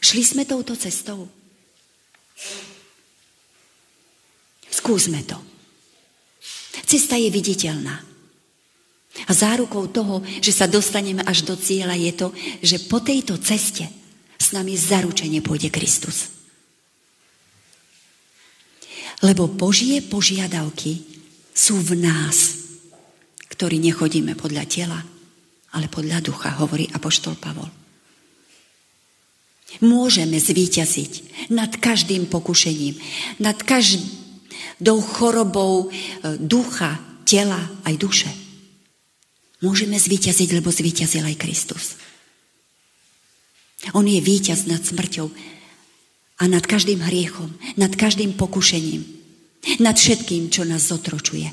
Šli 0.00 0.22
sme 0.24 0.42
touto 0.48 0.74
cestou? 0.74 1.28
Skúsme 4.70 5.22
to. 5.28 5.38
Cesta 6.88 7.14
je 7.20 7.28
viditeľná. 7.28 8.09
A 9.26 9.32
zárukou 9.34 9.90
toho, 9.90 10.22
že 10.40 10.54
sa 10.54 10.70
dostaneme 10.70 11.20
až 11.26 11.44
do 11.44 11.58
cieľa, 11.58 11.98
je 11.98 12.12
to, 12.14 12.28
že 12.64 12.76
po 12.88 13.02
tejto 13.04 13.36
ceste 13.42 13.88
s 14.40 14.54
nami 14.56 14.78
zaručene 14.78 15.44
pôjde 15.44 15.68
Kristus. 15.68 16.32
Lebo 19.20 19.50
Božie 19.50 20.00
požiadavky 20.00 21.04
sú 21.52 21.76
v 21.76 22.00
nás 22.00 22.60
ktorí 23.60 23.76
nechodíme 23.76 24.40
podľa 24.40 24.64
tela, 24.64 24.96
ale 25.76 25.92
podľa 25.92 26.24
ducha, 26.24 26.56
hovorí 26.64 26.88
Apoštol 26.96 27.36
Pavol. 27.36 27.68
Môžeme 29.84 30.40
zvíťaziť 30.40 31.12
nad 31.52 31.68
každým 31.76 32.24
pokušením, 32.32 32.96
nad 33.44 33.60
každou 33.60 35.04
chorobou 35.04 35.92
e, 35.92 36.40
ducha, 36.40 36.96
tela 37.28 37.60
aj 37.84 37.94
duše. 38.00 38.32
Môžeme 39.60 40.00
zvíťaziť, 40.00 40.48
lebo 40.56 40.72
zvíťazil 40.72 41.24
aj 41.24 41.36
Kristus. 41.36 42.00
On 43.92 44.04
je 44.04 44.20
víťaz 44.20 44.68
nad 44.68 44.80
smrťou 44.80 45.28
a 46.40 46.44
nad 46.48 46.64
každým 46.64 47.04
hriechom, 47.04 47.52
nad 47.76 47.92
každým 47.92 48.36
pokušením, 48.36 49.04
nad 49.80 49.96
všetkým, 49.96 50.48
čo 50.48 50.64
nás 50.64 50.88
zotročuje. 50.88 51.52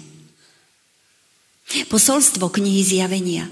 Posolstvo 1.91 2.47
knihy 2.47 2.83
zjavenia 2.83 3.51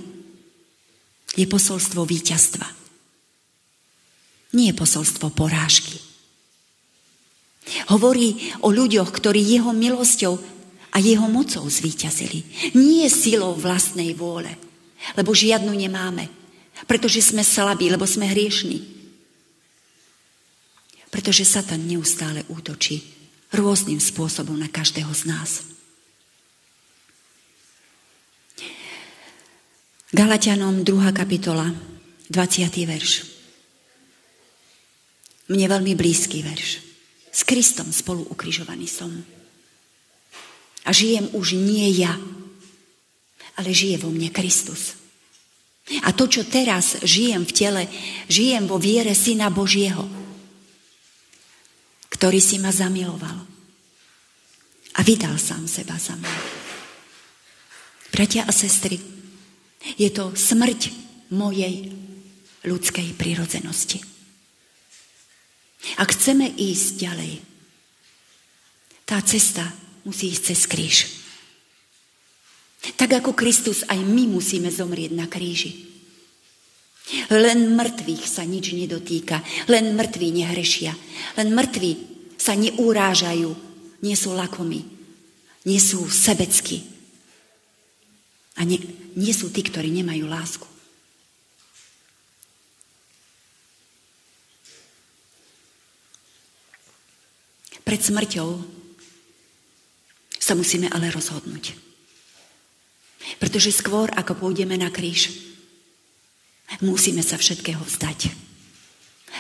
je 1.36 1.44
posolstvo 1.44 2.08
víťazstva. 2.08 2.68
Nie 4.56 4.72
posolstvo 4.72 5.36
porážky. 5.36 6.00
Hovorí 7.92 8.56
o 8.64 8.72
ľuďoch, 8.72 9.12
ktorí 9.12 9.44
jeho 9.44 9.76
milosťou 9.76 10.55
a 10.96 10.98
jeho 11.04 11.28
mocou 11.28 11.68
zvíťazili. 11.68 12.72
Nie 12.72 13.12
silou 13.12 13.52
vlastnej 13.52 14.16
vôle, 14.16 14.56
lebo 15.20 15.36
žiadnu 15.36 15.75
nemáme, 15.75 16.32
pretože 16.88 17.20
sme 17.20 17.44
slabí, 17.44 17.92
lebo 17.92 18.08
sme 18.08 18.32
hriešní. 18.32 18.80
Pretože 21.12 21.44
Satan 21.44 21.84
neustále 21.84 22.48
útočí 22.48 23.04
rôznym 23.52 24.00
spôsobom 24.00 24.56
na 24.56 24.72
každého 24.72 25.12
z 25.12 25.24
nás. 25.28 25.52
Galatianom 30.15 30.88
2. 30.88 31.12
kapitola, 31.12 31.76
20. 32.32 32.88
verš. 32.88 33.12
Mne 35.52 35.65
veľmi 35.67 35.91
blízky 35.91 36.39
verš. 36.39 36.80
S 37.36 37.43
Kristom 37.43 37.91
spolu 37.91 38.24
ukrižovaný 38.32 38.88
som. 38.88 39.35
A 40.86 40.93
žijem 40.93 41.28
už 41.34 41.58
nie 41.58 41.89
ja, 41.98 42.13
ale 43.58 43.69
žije 43.74 44.06
vo 44.06 44.13
mne 44.13 44.30
Kristus. 44.30 44.93
A 46.02 46.10
to, 46.17 46.26
čo 46.26 46.45
teraz 46.45 46.98
žijem 47.06 47.45
v 47.45 47.54
tele, 47.54 47.84
žijem 48.26 48.65
vo 48.65 48.82
viere 48.82 49.13
Syna 49.13 49.54
Božieho, 49.54 50.06
ktorý 52.10 52.41
si 52.41 52.58
ma 52.58 52.74
zamiloval 52.74 53.38
a 54.95 55.00
vydal 55.06 55.38
sám 55.38 55.69
seba 55.69 55.93
za 56.00 56.17
mňa. 56.17 56.38
Bratia 58.10 58.48
a 58.48 58.54
sestry, 58.56 58.98
je 60.00 60.10
to 60.10 60.34
smrť 60.34 60.89
mojej 61.36 61.91
ľudskej 62.65 63.13
prirodzenosti. 63.13 64.02
Ak 66.02 66.17
chceme 66.17 66.50
ísť 66.50 66.88
ďalej, 66.98 67.34
tá 69.06 69.21
cesta 69.21 69.69
musí 70.06 70.32
ísť 70.32 70.44
cez 70.54 70.62
kríž. 70.70 70.98
Tak 72.94 73.18
ako 73.18 73.34
Kristus, 73.34 73.82
aj 73.89 73.98
my 73.98 74.30
musíme 74.30 74.70
zomrieť 74.70 75.12
na 75.18 75.26
kríži. 75.26 75.89
Len 77.34 77.74
mŕtvych 77.74 78.24
sa 78.26 78.46
nič 78.46 78.74
nedotýka, 78.74 79.41
len 79.70 79.98
mŕtvi 79.98 80.30
nehrešia, 80.41 80.94
len 81.38 81.54
mŕtvi 81.54 81.98
sa 82.38 82.54
neúrážajú, 82.54 83.50
nie 84.02 84.15
sú 84.18 84.34
lakomi, 84.34 84.86
nie 85.65 85.82
sú 85.82 86.06
sebeckí. 86.06 86.86
A 88.58 88.65
ne, 88.65 88.78
nie 89.18 89.34
sú 89.34 89.50
tí, 89.50 89.65
ktorí 89.65 89.89
nemajú 89.89 90.26
lásku. 90.30 90.68
Pred 97.86 98.02
smrťou 98.02 98.75
sa 100.45 100.53
musíme 100.53 100.86
ale 100.93 101.10
rozhodnúť. 101.10 101.73
Pretože 103.41 103.73
skôr, 103.73 104.13
ako 104.13 104.38
pôjdeme 104.38 104.77
na 104.77 104.93
kríž, 104.93 105.34
musíme 106.86 107.25
sa 107.25 107.41
všetkého 107.41 107.81
vzdať. 107.81 108.29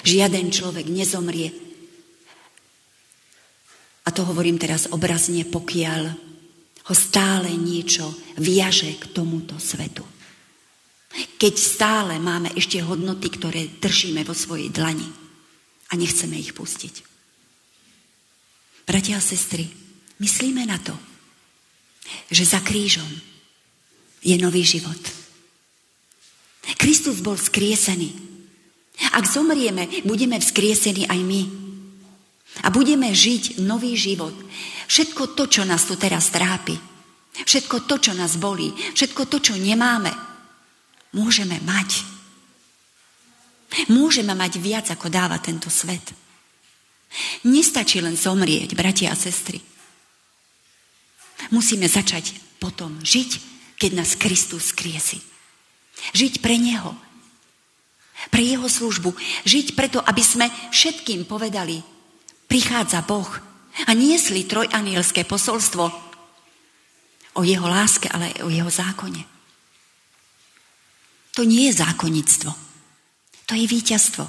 Žiaden 0.01 0.49
človek 0.49 0.89
nezomrie. 0.89 1.53
A 4.05 4.09
to 4.09 4.25
hovorím 4.25 4.57
teraz 4.57 4.89
obrazne, 4.89 5.45
pokiaľ 5.45 6.03
ho 6.85 6.93
stále 6.97 7.53
niečo 7.53 8.09
viaže 8.41 8.89
k 8.97 9.05
tomuto 9.13 9.61
svetu. 9.61 10.01
Keď 11.37 11.53
stále 11.53 12.17
máme 12.17 12.49
ešte 12.57 12.81
hodnoty, 12.81 13.29
ktoré 13.29 13.69
držíme 13.77 14.25
vo 14.25 14.33
svojej 14.33 14.73
dlani 14.73 15.05
a 15.89 15.93
nechceme 15.93 16.35
ich 16.37 16.51
pustiť. 16.57 17.13
Bratia 18.85 19.17
a 19.17 19.23
sestry, 19.23 19.84
myslíme 20.19 20.63
na 20.65 20.77
to, 20.79 20.95
že 22.31 22.45
za 22.45 22.61
krížom 22.61 23.07
je 24.25 24.35
nový 24.41 24.65
život. 24.65 24.99
Kristus 26.77 27.21
bol 27.21 27.37
vzkriesený. 27.37 28.09
Ak 29.13 29.27
zomrieme, 29.29 29.85
budeme 30.07 30.41
vzkriesení 30.41 31.05
aj 31.05 31.19
my. 31.21 31.41
A 32.63 32.71
budeme 32.71 33.11
žiť 33.11 33.61
nový 33.61 33.93
život. 33.99 34.33
Všetko 34.87 35.35
to, 35.35 35.45
čo 35.45 35.61
nás 35.67 35.83
tu 35.85 35.99
teraz 35.99 36.31
trápi, 36.31 36.77
všetko 37.43 37.83
to, 37.83 37.99
čo 37.99 38.13
nás 38.15 38.39
bolí, 38.39 38.71
všetko 38.95 39.27
to, 39.27 39.37
čo 39.43 39.53
nemáme, 39.59 40.13
môžeme 41.11 41.59
mať. 41.67 42.15
Môžeme 43.91 44.31
mať 44.31 44.61
viac, 44.61 44.87
ako 44.87 45.11
dáva 45.11 45.35
tento 45.43 45.67
svet. 45.67 46.15
Nestačí 47.43 47.99
len 47.99 48.15
zomrieť, 48.15 48.71
bratia 48.71 49.11
a 49.11 49.19
sestry. 49.19 49.59
Musíme 51.51 51.85
začať 51.85 52.33
potom 52.57 52.97
žiť, 53.03 53.29
keď 53.77 53.91
nás 53.95 54.17
Kristus 54.17 54.71
skriesi. 54.71 55.21
Žiť 56.15 56.39
pre 56.41 56.55
Neho. 56.57 56.95
Pre 58.31 58.41
Jeho 58.41 58.65
službu. 58.65 59.13
Žiť 59.45 59.75
preto, 59.77 59.99
aby 60.01 60.23
sme 60.23 60.47
všetkým 60.71 61.27
povedali, 61.27 61.83
prichádza 62.47 63.03
Boh 63.03 63.27
a 63.85 63.91
niesli 63.91 64.47
trojanielské 64.47 65.27
posolstvo 65.27 66.05
o 67.35 67.41
jeho 67.43 67.67
láske, 67.67 68.07
ale 68.07 68.31
aj 68.31 68.47
o 68.47 68.49
jeho 68.49 68.71
zákone. 68.71 69.21
To 71.35 71.43
nie 71.43 71.67
je 71.67 71.83
zákonnictvo. 71.83 72.51
To 73.45 73.53
je 73.53 73.65
víťazstvo. 73.67 74.23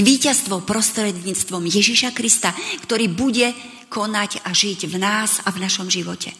Víťazstvo 0.00 0.64
prostredníctvom 0.64 1.64
Ježiša 1.64 2.12
Krista, 2.12 2.52
ktorý 2.84 3.08
bude 3.08 3.52
konať 3.94 4.42
a 4.42 4.50
žiť 4.50 4.90
v 4.90 4.98
nás 4.98 5.38
a 5.46 5.54
v 5.54 5.62
našom 5.62 5.86
živote. 5.86 6.34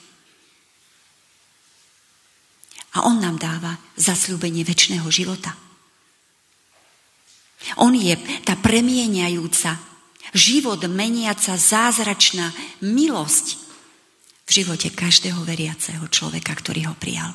A 2.99 3.07
on 3.07 3.23
nám 3.23 3.39
dáva 3.39 3.79
zasľúbenie 3.95 4.67
väčšného 4.67 5.07
života. 5.15 5.55
On 7.79 7.95
je 7.95 8.15
tá 8.43 8.59
premieniajúca, 8.59 9.79
život 10.35 10.83
meniaca, 10.91 11.55
zázračná 11.55 12.51
milosť 12.83 13.47
v 14.45 14.51
živote 14.51 14.91
každého 14.91 15.41
veriaceho 15.47 16.05
človeka, 16.11 16.53
ktorý 16.59 16.91
ho 16.91 16.95
prijal. 16.99 17.33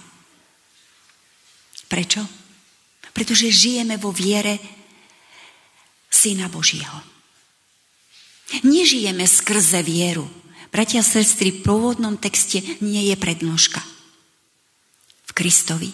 Prečo? 1.90 2.22
Pretože 3.10 3.50
žijeme 3.50 3.98
vo 3.98 4.14
viere 4.14 4.62
Syna 6.08 6.48
Božího. 6.48 7.19
Nežijeme 8.66 9.30
skrze 9.30 9.86
vieru. 9.86 10.26
Bratia 10.70 11.02
a 11.02 11.06
sestry, 11.06 11.50
v 11.50 11.66
pôvodnom 11.66 12.18
texte 12.18 12.62
nie 12.82 13.10
je 13.10 13.16
prednožka. 13.18 13.82
V 15.26 15.32
Kristovi. 15.34 15.90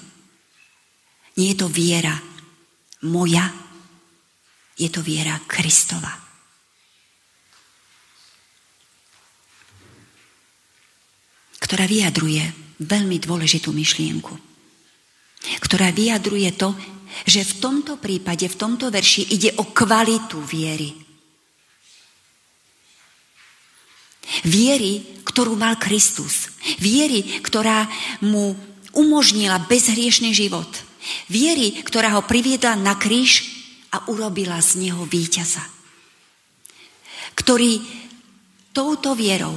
Nie 1.35 1.51
je 1.51 1.57
to 1.59 1.67
viera 1.67 2.15
moja, 3.05 3.45
je 4.75 4.89
to 4.89 4.99
viera 5.05 5.37
Kristova. 5.47 6.11
Ktorá 11.59 11.89
vyjadruje 11.89 12.43
veľmi 12.83 13.17
dôležitú 13.19 13.73
myšlienku. 13.73 14.33
Ktorá 15.61 15.89
vyjadruje 15.89 16.51
to, 16.57 16.73
že 17.25 17.47
v 17.47 17.53
tomto 17.63 17.95
prípade, 17.97 18.45
v 18.45 18.59
tomto 18.59 18.91
verši 18.91 19.33
ide 19.33 19.55
o 19.57 19.71
kvalitu 19.71 20.41
viery. 20.43 21.04
Viery, 24.45 25.21
ktorú 25.25 25.53
mal 25.53 25.77
Kristus. 25.77 26.49
Viery, 26.81 27.41
ktorá 27.45 27.85
mu 28.25 28.57
umožnila 28.95 29.61
bezhriešný 29.69 30.33
život. 30.33 30.69
Viery, 31.29 31.85
ktorá 31.85 32.17
ho 32.17 32.25
priviedla 32.25 32.73
na 32.79 32.97
kríž 32.97 33.45
a 33.93 34.01
urobila 34.09 34.57
z 34.61 34.89
neho 34.89 35.05
víťaza. 35.05 35.61
Ktorý 37.37 37.83
touto 38.73 39.13
vierou 39.13 39.55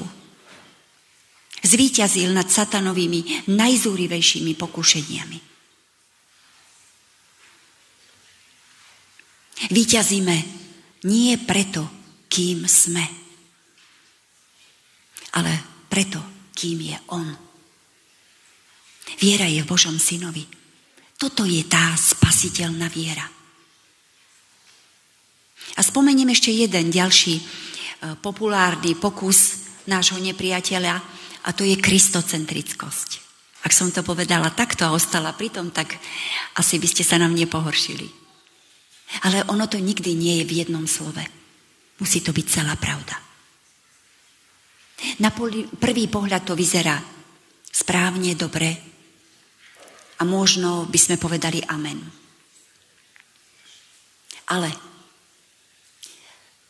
zvíťazil 1.64 2.30
nad 2.30 2.46
satanovými 2.46 3.50
najzúrivejšími 3.50 4.52
pokušeniami. 4.54 5.38
Výťazíme 9.68 10.36
nie 11.10 11.32
preto, 11.42 11.82
kým 12.30 12.64
sme, 12.70 13.02
ale 15.36 15.84
preto, 15.88 16.20
kým 16.54 16.78
je 16.80 16.96
On. 17.12 17.28
Viera 19.18 19.48
je 19.48 19.64
v 19.64 19.70
Božom 19.70 19.96
synovi. 19.98 20.44
Toto 21.18 21.42
je 21.42 21.64
tá 21.66 21.96
spasiteľná 21.98 22.86
viera. 22.86 23.26
A 25.74 25.80
spomeniem 25.82 26.30
ešte 26.30 26.54
jeden 26.54 26.94
ďalší 26.94 27.34
e, 27.38 27.42
populárny 28.22 28.94
pokus 28.94 29.68
nášho 29.90 30.22
nepriateľa 30.22 30.94
a 31.44 31.48
to 31.50 31.66
je 31.66 31.76
kristocentrickosť. 31.76 33.10
Ak 33.66 33.74
som 33.74 33.90
to 33.90 34.06
povedala 34.06 34.54
takto 34.54 34.86
a 34.86 34.94
ostala 34.94 35.34
pri 35.34 35.50
tom, 35.50 35.74
tak 35.74 35.98
asi 36.54 36.78
by 36.78 36.86
ste 36.86 37.02
sa 37.02 37.18
nám 37.18 37.34
nepohoršili. 37.34 38.06
Ale 39.26 39.42
ono 39.50 39.66
to 39.66 39.82
nikdy 39.82 40.14
nie 40.14 40.40
je 40.42 40.44
v 40.46 40.56
jednom 40.62 40.86
slove. 40.86 41.24
Musí 41.98 42.22
to 42.22 42.30
byť 42.30 42.46
celá 42.46 42.78
pravda. 42.78 43.27
Na 45.22 45.30
prvý 45.30 46.04
pohľad 46.10 46.42
to 46.42 46.58
vyzerá 46.58 46.98
správne, 47.70 48.34
dobre 48.34 48.88
a 50.18 50.22
možno 50.26 50.90
by 50.90 50.98
sme 50.98 51.16
povedali 51.16 51.62
amen. 51.62 52.02
Ale 54.48 54.70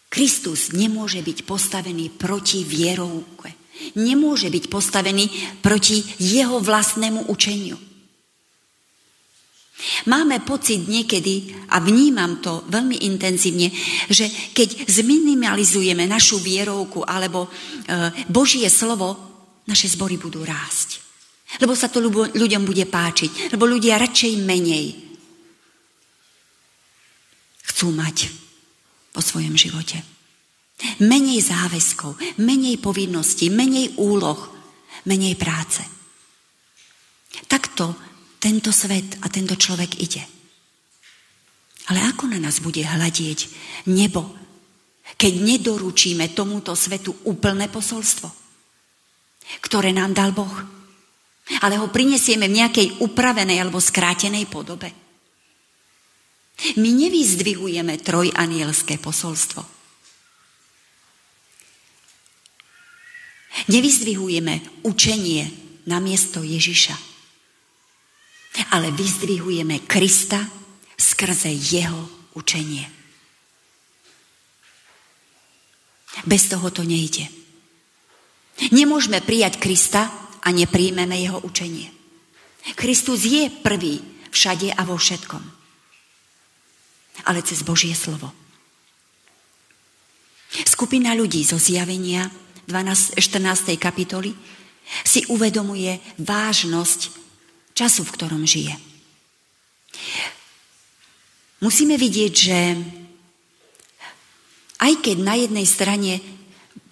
Kristus 0.09 0.75
nemôže 0.75 1.23
byť 1.25 1.39
postavený 1.47 2.13
proti 2.13 2.65
vierovke. 2.67 3.55
Nemôže 3.95 4.51
byť 4.51 4.65
postavený 4.67 5.31
proti 5.63 6.03
jeho 6.19 6.59
vlastnému 6.59 7.31
učeniu. 7.31 7.88
Máme 10.11 10.43
pocit 10.43 10.91
niekedy, 10.91 11.55
a 11.71 11.79
vnímam 11.79 12.43
to 12.43 12.67
veľmi 12.67 13.07
intenzívne, 13.07 13.71
že 14.11 14.27
keď 14.51 14.91
zminimalizujeme 14.91 16.03
našu 16.03 16.43
vierovku 16.43 17.07
alebo 17.07 17.47
e, 17.47 17.49
Božie 18.27 18.67
slovo, 18.67 19.15
naše 19.71 19.87
zbory 19.87 20.19
budú 20.19 20.43
rásť. 20.43 20.99
Lebo 21.63 21.79
sa 21.79 21.87
to 21.89 22.03
ľuďom 22.03 22.63
bude 22.67 22.85
páčiť. 22.91 23.55
Lebo 23.55 23.65
ľudia 23.65 23.97
radšej 24.03 24.33
menej 24.43 24.87
chcú 27.73 27.95
mať 27.95 28.29
vo 29.15 29.23
svojom 29.23 29.55
živote. 29.55 30.03
Menej 31.07 31.39
záväzkov, 31.43 32.19
menej 32.43 32.83
povinností, 32.83 33.49
menej 33.49 33.95
úloh, 33.97 34.39
menej 35.07 35.39
práce. 35.39 35.87
Takto 37.47 38.08
tento 38.39 38.71
svet 38.71 39.19
a 39.23 39.27
tento 39.27 39.59
človek 39.59 39.99
ide. 39.99 40.23
Ale 41.91 42.05
ako 42.07 42.31
na 42.31 42.39
nás 42.39 42.63
bude 42.63 42.85
hľadieť 42.85 43.49
nebo, 43.91 44.23
keď 45.19 45.33
nedoručíme 45.41 46.37
tomuto 46.37 46.77
svetu 46.79 47.17
úplné 47.27 47.67
posolstvo, 47.67 48.29
ktoré 49.65 49.91
nám 49.91 50.15
dal 50.15 50.31
Boh? 50.37 50.53
Ale 51.65 51.81
ho 51.81 51.89
prinesieme 51.89 52.45
v 52.45 52.61
nejakej 52.61 52.87
upravenej 53.01 53.57
alebo 53.65 53.81
skrátenej 53.81 54.45
podobe. 54.53 54.93
My 56.77 56.91
nevyzdvihujeme 56.93 57.97
trojanielské 58.05 59.01
posolstvo. 59.01 59.65
Nevyzdvihujeme 63.73 64.85
učenie 64.85 65.45
na 65.89 66.05
miesto 66.05 66.45
Ježiša 66.45 67.08
ale 68.71 68.91
vyzdvihujeme 68.91 69.85
Krista 69.87 70.43
skrze 70.99 71.49
jeho 71.49 72.09
učenie. 72.35 72.91
Bez 76.27 76.51
toho 76.51 76.71
to 76.75 76.83
nejde. 76.83 77.31
Nemôžeme 78.75 79.23
prijať 79.23 79.63
Krista 79.63 80.11
a 80.43 80.49
nepríjmeme 80.51 81.15
jeho 81.15 81.39
učenie. 81.39 81.95
Kristus 82.75 83.23
je 83.23 83.47
prvý 83.49 84.03
všade 84.35 84.75
a 84.75 84.83
vo 84.83 84.99
všetkom. 84.99 85.41
Ale 87.27 87.41
cez 87.47 87.63
Božie 87.63 87.95
slovo. 87.95 88.35
Skupina 90.67 91.15
ľudí 91.15 91.45
zo 91.45 91.61
zjavenia 91.61 92.27
12, 92.67 93.21
14. 93.21 93.79
kapitoly 93.79 94.33
si 95.05 95.25
uvedomuje 95.29 96.01
vážnosť 96.19 97.18
času, 97.79 98.03
v 98.03 98.15
ktorom 98.19 98.43
žije. 98.43 98.75
Musíme 101.63 101.95
vidieť, 101.95 102.33
že 102.35 102.59
aj 104.83 104.93
keď 105.03 105.17
na 105.23 105.35
jednej 105.39 105.67
strane 105.67 106.13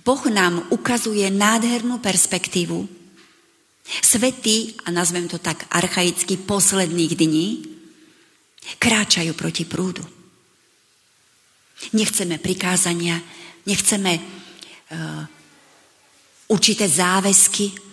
Boh 0.06 0.22
nám 0.30 0.70
ukazuje 0.70 1.26
nádhernú 1.30 1.98
perspektívu, 1.98 2.86
svety, 3.86 4.74
a 4.86 4.90
nazvem 4.90 5.30
to 5.30 5.38
tak 5.38 5.66
archaicky, 5.70 6.38
posledných 6.38 7.12
dní, 7.14 7.48
kráčajú 8.82 9.30
proti 9.38 9.62
prúdu. 9.62 10.02
Nechceme 11.94 12.42
prikázania, 12.42 13.22
nechceme 13.62 14.18
uh, 14.18 15.22
určité 16.50 16.90
záväzky, 16.90 17.85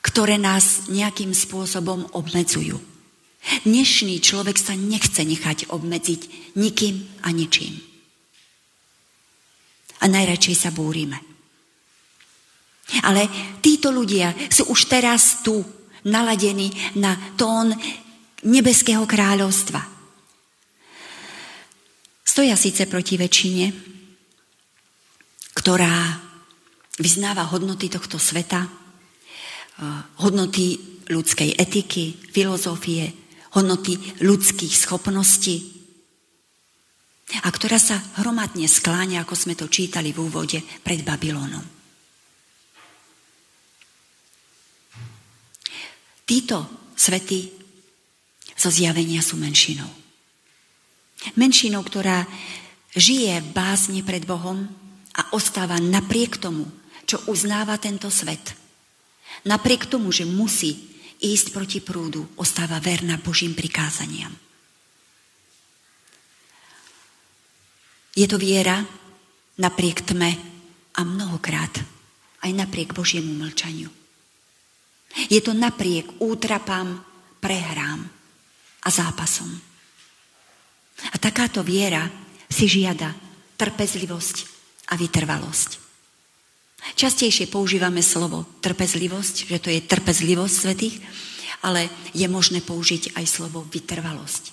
ktoré 0.00 0.40
nás 0.40 0.88
nejakým 0.88 1.36
spôsobom 1.36 2.08
obmedzujú. 2.16 2.80
Dnešný 3.64 4.20
človek 4.20 4.60
sa 4.60 4.76
nechce 4.76 5.24
nechať 5.24 5.72
obmedziť 5.72 6.54
nikým 6.56 7.24
a 7.24 7.32
ničím. 7.32 7.80
A 10.00 10.08
najradšej 10.08 10.56
sa 10.56 10.70
búrime. 10.72 11.16
Ale 13.04 13.28
títo 13.64 13.92
ľudia 13.92 14.32
sú 14.48 14.68
už 14.72 14.88
teraz 14.88 15.44
tu, 15.44 15.60
naladení 16.04 16.72
na 16.96 17.12
tón 17.36 17.76
nebeského 18.44 19.04
kráľovstva. 19.04 19.84
Stoja 22.24 22.56
síce 22.56 22.88
proti 22.88 23.20
väčšine, 23.20 23.66
ktorá 25.52 26.16
vyznáva 26.96 27.44
hodnoty 27.52 27.92
tohto 27.92 28.16
sveta, 28.16 28.79
hodnoty 30.20 30.78
ľudskej 31.10 31.56
etiky, 31.58 32.14
filozofie, 32.30 33.10
hodnoty 33.56 33.98
ľudských 34.22 34.74
schopností 34.76 35.80
a 37.30 37.48
ktorá 37.48 37.78
sa 37.78 37.94
hromadne 38.18 38.66
skláňa, 38.66 39.22
ako 39.22 39.34
sme 39.38 39.54
to 39.54 39.70
čítali 39.70 40.10
v 40.10 40.18
úvode, 40.26 40.58
pred 40.82 41.06
Babylónom. 41.06 41.62
Títo 46.26 46.90
svety 46.94 47.50
zo 48.54 48.70
zjavenia 48.70 49.22
sú 49.22 49.38
menšinou. 49.38 49.88
menšinou, 51.34 51.82
ktorá 51.82 52.26
žije 52.94 53.42
v 53.42 53.48
básni 53.54 54.02
pred 54.02 54.26
Bohom 54.26 54.66
a 55.14 55.22
ostáva 55.34 55.78
napriek 55.78 56.38
tomu, 56.38 56.66
čo 57.06 57.18
uznáva 57.30 57.78
tento 57.82 58.10
svet. 58.10 58.54
Napriek 59.44 59.86
tomu, 59.88 60.12
že 60.12 60.28
musí 60.28 60.90
ísť 61.20 61.52
proti 61.52 61.78
prúdu, 61.80 62.28
ostáva 62.36 62.80
verná 62.80 63.20
Božím 63.20 63.52
prikázaniam. 63.52 64.32
Je 68.16 68.26
to 68.26 68.36
viera 68.36 68.82
napriek 69.60 70.02
tme 70.02 70.32
a 70.96 71.00
mnohokrát 71.04 71.72
aj 72.40 72.50
napriek 72.52 72.96
Božiemu 72.96 73.32
mlčaniu. 73.36 73.88
Je 75.30 75.40
to 75.42 75.52
napriek 75.54 76.20
útrapám, 76.22 77.02
prehrám 77.40 78.00
a 78.82 78.88
zápasom. 78.88 79.50
A 81.10 81.16
takáto 81.16 81.64
viera 81.64 82.08
si 82.48 82.68
žiada 82.68 83.14
trpezlivosť 83.56 84.36
a 84.90 84.96
vytrvalosť. 84.96 85.89
Častejšie 86.80 87.48
používame 87.48 88.00
slovo 88.04 88.44
trpezlivosť, 88.60 89.48
že 89.48 89.58
to 89.60 89.68
je 89.72 89.80
trpezlivosť 89.84 90.54
svetých, 90.54 90.96
ale 91.64 91.88
je 92.16 92.24
možné 92.28 92.64
použiť 92.64 93.16
aj 93.16 93.24
slovo 93.28 93.64
vytrvalosť. 93.68 94.52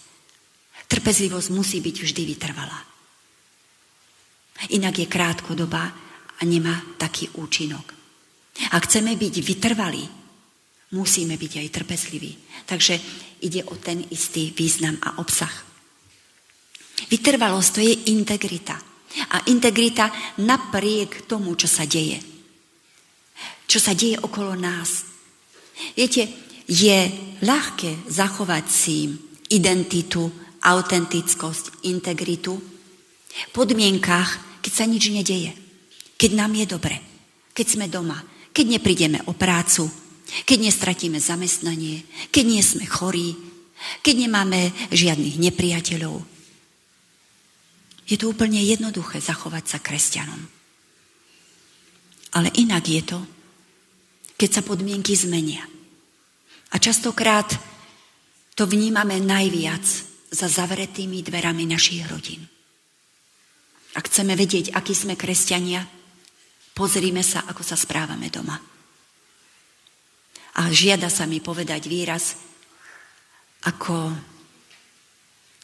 Trpezlivosť 0.88 1.50
musí 1.52 1.84
byť 1.84 1.96
vždy 2.04 2.24
vytrvalá. 2.24 2.80
Inak 4.72 5.04
je 5.04 5.08
krátkodobá 5.08 5.86
a 6.38 6.42
nemá 6.44 6.80
taký 6.98 7.30
účinok. 7.38 7.94
Ak 8.74 8.90
chceme 8.90 9.14
byť 9.14 9.36
vytrvalí, 9.44 10.04
musíme 10.92 11.38
byť 11.38 11.54
aj 11.62 11.68
trpezliví. 11.70 12.32
Takže 12.66 12.96
ide 13.44 13.62
o 13.70 13.76
ten 13.78 14.02
istý 14.10 14.56
význam 14.56 14.98
a 15.04 15.22
obsah. 15.22 15.54
Vytrvalosť 17.12 17.70
to 17.78 17.82
je 17.86 17.94
integrita. 18.10 18.97
A 19.34 19.44
integrita 19.48 20.12
napriek 20.44 21.26
tomu, 21.26 21.56
čo 21.56 21.66
sa 21.66 21.88
deje. 21.88 22.20
Čo 23.68 23.80
sa 23.80 23.96
deje 23.96 24.20
okolo 24.20 24.54
nás. 24.56 25.08
Viete, 25.96 26.28
je 26.68 27.00
ľahké 27.44 28.10
zachovať 28.12 28.66
si 28.68 29.08
identitu, 29.48 30.28
autentickosť, 30.62 31.88
integritu 31.88 32.60
v 33.38 33.50
podmienkách, 33.54 34.62
keď 34.66 34.72
sa 34.74 34.86
nič 34.90 35.08
nedeje. 35.14 35.56
Keď 36.18 36.32
nám 36.34 36.52
je 36.58 36.66
dobre. 36.66 36.96
Keď 37.54 37.66
sme 37.78 37.86
doma. 37.88 38.18
Keď 38.52 38.66
neprídeme 38.68 39.22
o 39.30 39.38
prácu. 39.38 39.88
Keď 40.44 40.58
nestratíme 40.60 41.22
zamestnanie. 41.22 42.04
Keď 42.34 42.44
nie 42.44 42.64
sme 42.66 42.90
chorí. 42.90 43.38
Keď 44.02 44.16
nemáme 44.28 44.74
žiadnych 44.90 45.38
nepriateľov. 45.38 46.37
Je 48.08 48.16
to 48.16 48.32
úplne 48.32 48.58
jednoduché 48.64 49.20
zachovať 49.20 49.64
sa 49.68 49.78
kresťanom. 49.84 50.42
Ale 52.40 52.48
inak 52.56 52.84
je 52.88 53.04
to, 53.04 53.20
keď 54.40 54.50
sa 54.50 54.62
podmienky 54.64 55.12
zmenia. 55.12 55.64
A 56.72 56.76
častokrát 56.80 57.52
to 58.56 58.64
vnímame 58.64 59.20
najviac 59.20 59.84
za 60.32 60.48
zavretými 60.48 61.24
dverami 61.24 61.68
našich 61.68 62.04
rodín. 62.08 62.48
Ak 63.96 64.08
chceme 64.08 64.38
vedieť, 64.38 64.76
akí 64.76 64.94
sme 64.94 65.18
kresťania, 65.18 65.84
pozrime 66.78 67.26
sa, 67.26 67.44
ako 67.50 67.64
sa 67.66 67.74
správame 67.74 68.30
doma. 68.30 68.56
A 70.58 70.62
žiada 70.70 71.10
sa 71.10 71.26
mi 71.26 71.42
povedať 71.42 71.90
výraz, 71.90 72.38
ako 73.66 74.14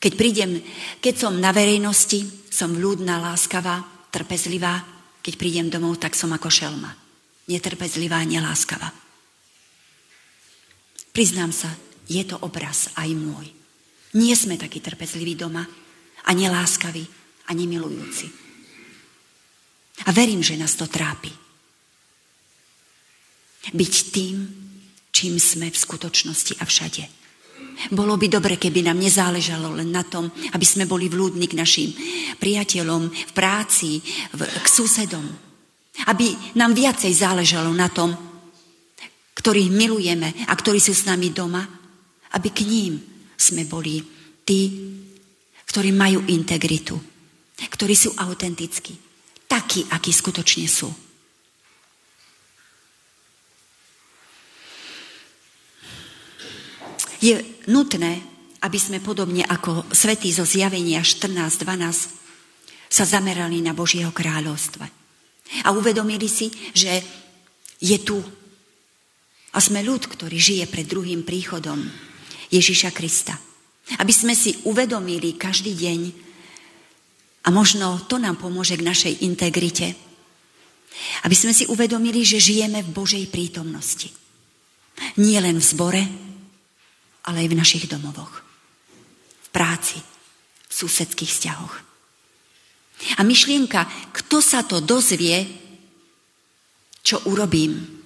keď 0.03 0.13
prídem, 0.19 0.59
keď 0.99 1.15
som 1.15 1.39
na 1.39 1.55
verejnosti, 1.55 2.51
som 2.51 2.75
vľúdna, 2.75 3.23
láskavá, 3.23 3.79
trpezlivá. 4.11 4.83
Keď 5.23 5.33
prídem 5.39 5.71
domov, 5.71 5.95
tak 5.95 6.11
som 6.11 6.35
ako 6.35 6.51
šelma. 6.51 6.91
Netrpezlivá, 7.47 8.19
neláskavá. 8.27 8.91
Priznám 11.15 11.55
sa, 11.55 11.71
je 12.11 12.19
to 12.27 12.35
obraz 12.43 12.91
aj 12.99 13.07
môj. 13.15 13.47
Nie 14.19 14.35
sme 14.35 14.59
takí 14.59 14.83
trpezliví 14.83 15.39
doma 15.39 15.63
a 16.27 16.29
neláskaví 16.35 17.07
a 17.47 17.55
nemilujúci. 17.55 18.27
A 20.03 20.11
verím, 20.11 20.43
že 20.43 20.59
nás 20.59 20.75
to 20.75 20.83
trápi. 20.91 21.31
Byť 23.71 23.93
tým, 24.11 24.35
čím 25.15 25.39
sme 25.39 25.71
v 25.71 25.79
skutočnosti 25.79 26.59
a 26.59 26.67
všade. 26.67 27.22
Bolo 27.91 28.17
by 28.17 28.27
dobre, 28.29 28.55
keby 28.57 28.85
nám 28.85 28.99
nezáležalo 28.99 29.73
len 29.75 29.89
na 29.89 30.05
tom, 30.05 30.29
aby 30.53 30.65
sme 30.65 30.89
boli 30.89 31.09
vľúdni 31.09 31.47
k 31.49 31.57
našim 31.57 31.89
priateľom, 32.37 33.09
v 33.09 33.31
práci, 33.35 33.99
v, 34.33 34.41
k 34.41 34.67
susedom. 34.67 35.25
Aby 36.09 36.33
nám 36.57 36.73
viacej 36.73 37.13
záležalo 37.13 37.69
na 37.73 37.89
tom, 37.89 38.13
ktorých 39.33 39.69
milujeme 39.73 40.47
a 40.47 40.53
ktorí 40.53 40.79
sú 40.79 40.93
s 40.93 41.05
nami 41.05 41.33
doma, 41.33 41.61
aby 42.33 42.49
k 42.49 42.65
ním 42.65 42.97
sme 43.37 43.67
boli 43.67 44.01
tí, 44.45 44.61
ktorí 45.67 45.91
majú 45.93 46.23
integritu, 46.29 46.97
ktorí 47.57 47.93
sú 47.93 48.13
autentickí, 48.17 48.93
takí, 49.49 49.85
akí 49.89 50.11
skutočne 50.13 50.65
sú. 50.69 50.89
Je 57.23 57.39
nutné, 57.71 58.19
aby 58.59 58.75
sme 58.75 58.99
podobne 58.99 59.47
ako 59.47 59.87
svetí 59.95 60.27
zo 60.35 60.43
zjavenia 60.43 60.99
14.12 60.99 62.91
sa 62.91 63.03
zamerali 63.07 63.63
na 63.63 63.71
Božieho 63.71 64.11
kráľovstva. 64.11 64.83
A 65.63 65.71
uvedomili 65.71 66.27
si, 66.27 66.51
že 66.75 66.99
je 67.79 67.97
tu. 68.03 68.19
A 69.55 69.57
sme 69.63 69.79
ľud, 69.87 70.03
ktorý 70.03 70.35
žije 70.35 70.65
pred 70.67 70.83
druhým 70.83 71.23
príchodom 71.23 71.79
Ježiša 72.51 72.91
Krista. 72.91 73.39
Aby 73.99 74.11
sme 74.11 74.35
si 74.35 74.59
uvedomili 74.67 75.39
každý 75.39 75.75
deň, 75.75 75.99
a 77.43 77.51
možno 77.51 78.03
to 78.07 78.15
nám 78.19 78.39
pomôže 78.39 78.79
k 78.79 78.87
našej 78.87 79.13
integrite, 79.27 79.95
aby 81.27 81.35
sme 81.35 81.51
si 81.51 81.67
uvedomili, 81.67 82.23
že 82.23 82.39
žijeme 82.39 82.79
v 82.83 82.93
Božej 82.95 83.27
prítomnosti. 83.27 84.07
Nie 85.19 85.43
len 85.43 85.59
v 85.59 85.65
zbore, 85.65 86.01
ale 87.23 87.43
aj 87.43 87.49
v 87.51 87.59
našich 87.59 87.85
domovoch, 87.87 88.43
v 89.43 89.49
práci, 89.51 89.99
v 90.67 90.73
susedských 90.73 91.31
vzťahoch. 91.31 91.75
A 93.17 93.21
myšlienka, 93.23 93.87
kto 94.15 94.39
sa 94.39 94.63
to 94.63 94.79
dozvie, 94.79 95.47
čo 97.03 97.19
urobím, 97.27 98.03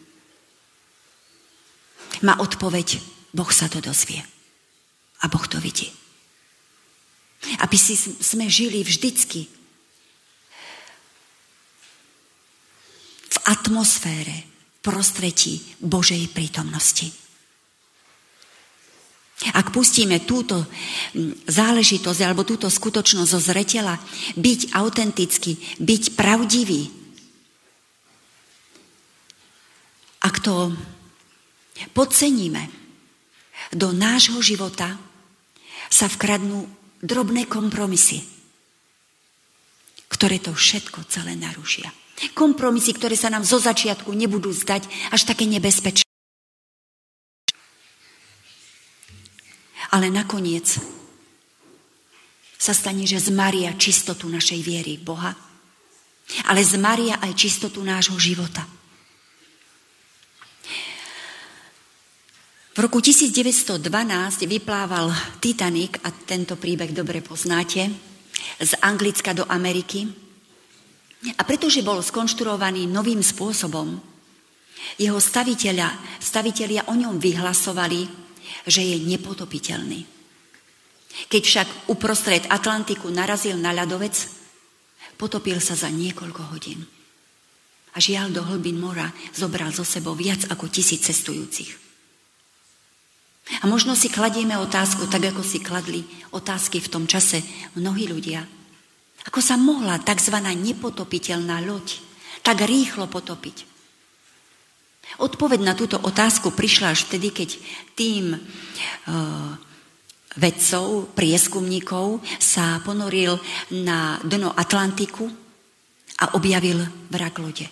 má 2.25 2.33
odpoveď, 2.41 2.97
Boh 3.33 3.51
sa 3.53 3.69
to 3.69 3.77
dozvie. 3.77 4.21
A 5.21 5.29
Boh 5.29 5.45
to 5.45 5.61
vidí. 5.61 5.93
Aby 7.61 7.77
si 7.77 7.93
sme 7.97 8.49
žili 8.49 8.81
vždycky 8.81 9.45
v 13.27 13.37
atmosfére, 13.45 14.57
prostredí 14.81 15.61
Božej 15.83 16.31
prítomnosti. 16.31 17.26
Ak 19.37 19.69
pustíme 19.69 20.25
túto 20.25 20.65
záležitosť 21.45 22.19
alebo 22.25 22.41
túto 22.41 22.65
skutočnosť 22.73 23.29
zo 23.29 23.37
zretela, 23.37 24.01
byť 24.33 24.73
autentický, 24.73 25.77
byť 25.77 26.03
pravdivý, 26.17 26.89
ak 30.25 30.35
to 30.41 30.73
podceníme, 31.93 32.65
do 33.77 33.93
nášho 33.93 34.41
života 34.41 34.97
sa 35.91 36.09
vkradnú 36.09 36.65
drobné 37.05 37.45
kompromisy, 37.45 38.25
ktoré 40.09 40.41
to 40.41 40.55
všetko 40.55 41.05
celé 41.13 41.37
narušia. 41.37 41.93
Kompromisy, 42.33 42.97
ktoré 42.97 43.13
sa 43.13 43.29
nám 43.29 43.45
zo 43.45 43.61
začiatku 43.61 44.09
nebudú 44.17 44.49
zdať 44.49 44.89
až 45.13 45.21
také 45.29 45.45
nebezpečné. 45.45 46.06
Ale 49.95 50.11
nakoniec 50.11 50.79
sa 52.57 52.73
stane, 52.73 53.05
že 53.05 53.21
zmaria 53.21 53.77
čistotu 53.77 54.27
našej 54.27 54.59
viery 54.65 54.97
Boha, 54.97 55.31
ale 56.49 56.59
zmaria 56.65 57.21
aj 57.23 57.31
čistotu 57.37 57.79
nášho 57.85 58.19
života. 58.19 58.65
V 62.77 62.85
roku 62.85 63.01
1912 63.01 63.81
vyplával 64.45 65.09
Titanic, 65.41 65.97
a 66.05 66.13
tento 66.13 66.53
príbeh 66.61 66.93
dobre 66.93 67.25
poznáte, 67.25 67.89
z 68.61 68.71
Anglicka 68.85 69.33
do 69.33 69.49
Ameriky. 69.49 70.05
A 71.33 71.41
pretože 71.41 71.81
bol 71.81 72.05
skonštruovaný 72.05 72.85
novým 72.85 73.25
spôsobom, 73.25 73.97
jeho 75.01 75.17
staviteľia, 75.17 75.89
staviteľia 76.21 76.85
o 76.85 76.93
ňom 76.93 77.17
vyhlasovali, 77.17 78.26
že 78.65 78.81
je 78.83 78.97
nepotopiteľný. 79.03 80.05
Keď 81.27 81.41
však 81.41 81.67
uprostred 81.89 82.45
Atlantiku 82.47 83.09
narazil 83.09 83.57
na 83.57 83.73
ľadovec, 83.73 84.13
potopil 85.17 85.57
sa 85.57 85.73
za 85.73 85.89
niekoľko 85.89 86.41
hodín. 86.53 86.85
A 87.93 87.97
žiaľ 87.97 88.29
do 88.29 88.45
hlbín 88.45 88.77
mora 88.77 89.09
zobral 89.33 89.73
zo 89.73 89.81
sebou 89.81 90.13
viac 90.13 90.45
ako 90.53 90.69
tisíc 90.69 91.01
cestujúcich. 91.09 91.87
A 93.63 93.65
možno 93.65 93.95
si 93.95 94.11
kladieme 94.11 94.59
otázku, 94.59 95.07
tak 95.07 95.33
ako 95.33 95.41
si 95.41 95.63
kladli 95.63 96.03
otázky 96.35 96.83
v 96.83 96.91
tom 96.91 97.03
čase 97.09 97.41
mnohí 97.79 98.05
ľudia. 98.05 98.45
Ako 99.25 99.39
sa 99.41 99.57
mohla 99.57 99.97
tzv. 100.03 100.35
nepotopiteľná 100.37 101.63
loď 101.63 102.03
tak 102.43 102.63
rýchlo 102.63 103.11
potopiť? 103.11 103.76
Odpoveď 105.17 105.59
na 105.63 105.73
túto 105.73 105.97
otázku 105.97 106.51
prišla 106.53 106.93
až 106.93 107.07
vtedy, 107.09 107.33
keď 107.33 107.49
tým 107.97 108.35
uh, 108.35 109.51
vedcov, 110.37 111.11
prieskumníkov 111.17 112.21
sa 112.37 112.77
ponoril 112.85 113.39
na 113.81 114.21
dno 114.21 114.53
Atlantiku 114.53 115.25
a 116.21 116.37
objavil 116.37 116.81
vrak 117.09 117.35
lode. 117.41 117.67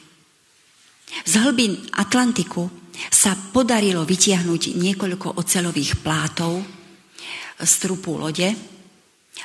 Z 1.26 1.34
hlbín 1.46 1.78
Atlantiku 1.94 2.66
sa 3.14 3.38
podarilo 3.38 4.02
vytiahnuť 4.02 4.74
niekoľko 4.74 5.38
ocelových 5.38 6.02
plátov 6.02 6.66
z 7.62 7.74
trupu 7.80 8.18
lode 8.18 8.50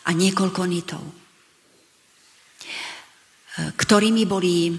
a 0.07 0.11
niekoľko 0.11 0.62
nitov, 0.66 1.03
ktorými 3.76 4.24
boli 4.24 4.70
e, 4.70 4.74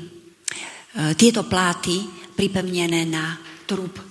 tieto 1.14 1.46
pláty 1.46 2.21
pripevnené 2.42 3.06
na 3.06 3.38
trup 3.70 4.02
e, 4.02 4.06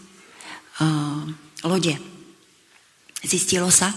lode. 1.67 1.99
Zistilo 3.27 3.67
sa, 3.75 3.91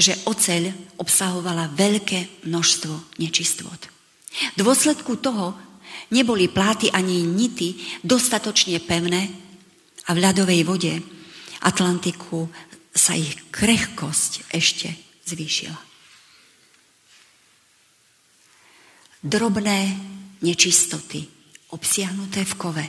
že 0.00 0.16
oceľ 0.24 0.96
obsahovala 0.96 1.76
veľké 1.76 2.48
množstvo 2.48 3.20
nečistôt. 3.20 3.76
V 4.56 4.56
dôsledku 4.56 5.20
toho 5.20 5.52
neboli 6.08 6.48
pláty 6.48 6.88
ani 6.88 7.20
nity 7.28 8.00
dostatočne 8.00 8.80
pevné 8.80 9.28
a 10.08 10.16
v 10.16 10.22
ľadovej 10.24 10.64
vode 10.64 10.94
Atlantiku 11.60 12.48
sa 12.96 13.12
ich 13.12 13.36
krehkosť 13.52 14.56
ešte 14.56 14.88
zvýšila. 15.28 15.76
Drobné 19.20 19.78
nečistoty 20.40 21.28
obsiahnuté 21.76 22.40
v 22.48 22.54
kove 22.56 22.86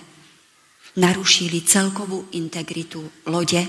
narušili 0.97 1.61
celkovú 1.61 2.33
integritu 2.33 3.05
lode 3.29 3.61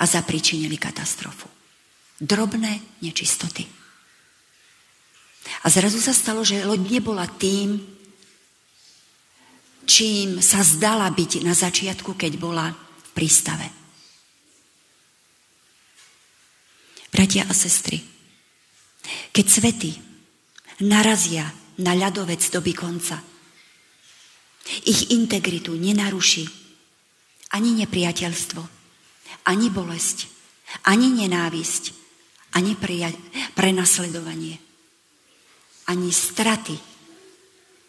a 0.00 0.04
zapričinili 0.08 0.80
katastrofu 0.80 1.60
drobné 2.20 3.00
nečistoty. 3.00 3.64
A 5.64 5.66
zrazu 5.72 5.96
sa 6.04 6.12
stalo, 6.12 6.44
že 6.44 6.68
loď 6.68 7.00
nebola 7.00 7.24
tým, 7.24 7.80
čím 9.88 10.44
sa 10.44 10.60
zdala 10.60 11.08
byť 11.08 11.40
na 11.40 11.56
začiatku, 11.56 12.12
keď 12.12 12.32
bola 12.36 12.68
v 12.76 13.08
prístave. 13.16 13.66
Bratia 17.10 17.48
a 17.48 17.54
sestry, 17.56 17.98
keď 19.34 19.46
svety 19.48 19.92
narazia 20.86 21.48
na 21.80 21.96
ľadovec 21.96 22.38
doby 22.52 22.76
konca, 22.76 23.18
ich 24.86 25.10
integritu 25.10 25.74
nenaruší 25.74 26.60
ani 27.50 27.74
nepriateľstvo, 27.82 28.62
ani 29.50 29.66
bolesť, 29.70 30.30
ani 30.86 31.10
nenávisť, 31.10 31.84
ani 32.54 32.78
prenasledovanie, 33.54 34.58
ani 35.90 36.10
straty, 36.14 36.76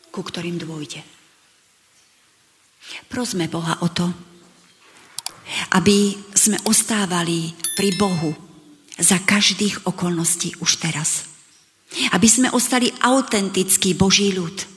ku 0.09 0.21
ktorým 0.25 0.57
dôjde. 0.57 1.01
Prosme 3.05 3.45
Boha 3.45 3.77
o 3.85 3.89
to, 3.93 4.09
aby 5.77 6.17
sme 6.33 6.57
ostávali 6.65 7.53
pri 7.77 7.93
Bohu 7.95 8.33
za 8.97 9.21
každých 9.21 9.85
okolností 9.85 10.57
už 10.59 10.81
teraz. 10.81 11.29
Aby 12.15 12.27
sme 12.27 12.47
ostali 12.55 12.87
autentický 13.03 13.93
Boží 13.93 14.31
ľud. 14.31 14.70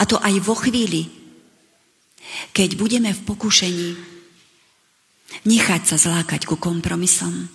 A 0.00 0.08
to 0.08 0.16
aj 0.16 0.34
vo 0.40 0.56
chvíli, 0.56 1.08
keď 2.56 2.78
budeme 2.78 3.10
v 3.12 3.24
pokušení 3.28 3.88
nechať 5.44 5.82
sa 5.84 5.96
zlákať 5.96 6.44
ku 6.44 6.56
kompromisom, 6.60 7.48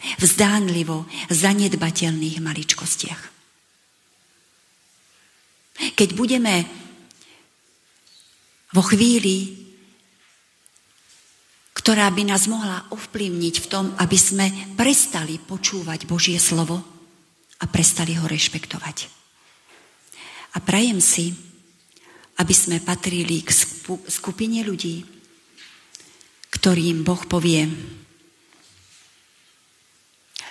v 0.00 0.24
zdánlivo 0.24 1.04
zanedbateľných 1.28 2.40
maličkostiach. 2.40 3.22
Keď 5.96 6.08
budeme 6.16 6.64
vo 8.72 8.82
chvíli, 8.84 9.60
ktorá 11.76 12.08
by 12.12 12.22
nás 12.28 12.44
mohla 12.48 12.84
ovplyvniť 12.92 13.54
v 13.64 13.66
tom, 13.68 13.92
aby 13.96 14.16
sme 14.16 14.46
prestali 14.76 15.40
počúvať 15.40 16.04
Božie 16.04 16.36
slovo 16.36 16.80
a 17.60 17.64
prestali 17.68 18.16
ho 18.16 18.24
rešpektovať. 18.28 19.08
A 20.56 20.58
prajem 20.60 21.00
si, 21.00 21.32
aby 22.40 22.54
sme 22.56 22.80
patrili 22.80 23.44
k 23.44 23.52
skupine 24.08 24.64
ľudí, 24.64 25.04
ktorým 26.48 27.04
Boh 27.04 27.20
povie, 27.28 27.68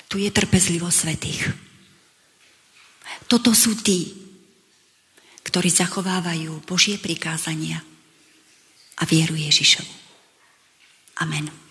tu 0.10 0.22
je 0.22 0.30
trpezlivo 0.30 0.90
svetých. 0.90 1.50
Toto 3.30 3.54
sú 3.54 3.78
tí, 3.78 4.10
ktorí 5.46 5.70
zachovávajú 5.70 6.62
Božie 6.66 6.98
prikázania 7.02 7.82
a 8.98 9.04
vieru 9.06 9.38
Ježišovu. 9.38 9.94
Amen. 11.22 11.69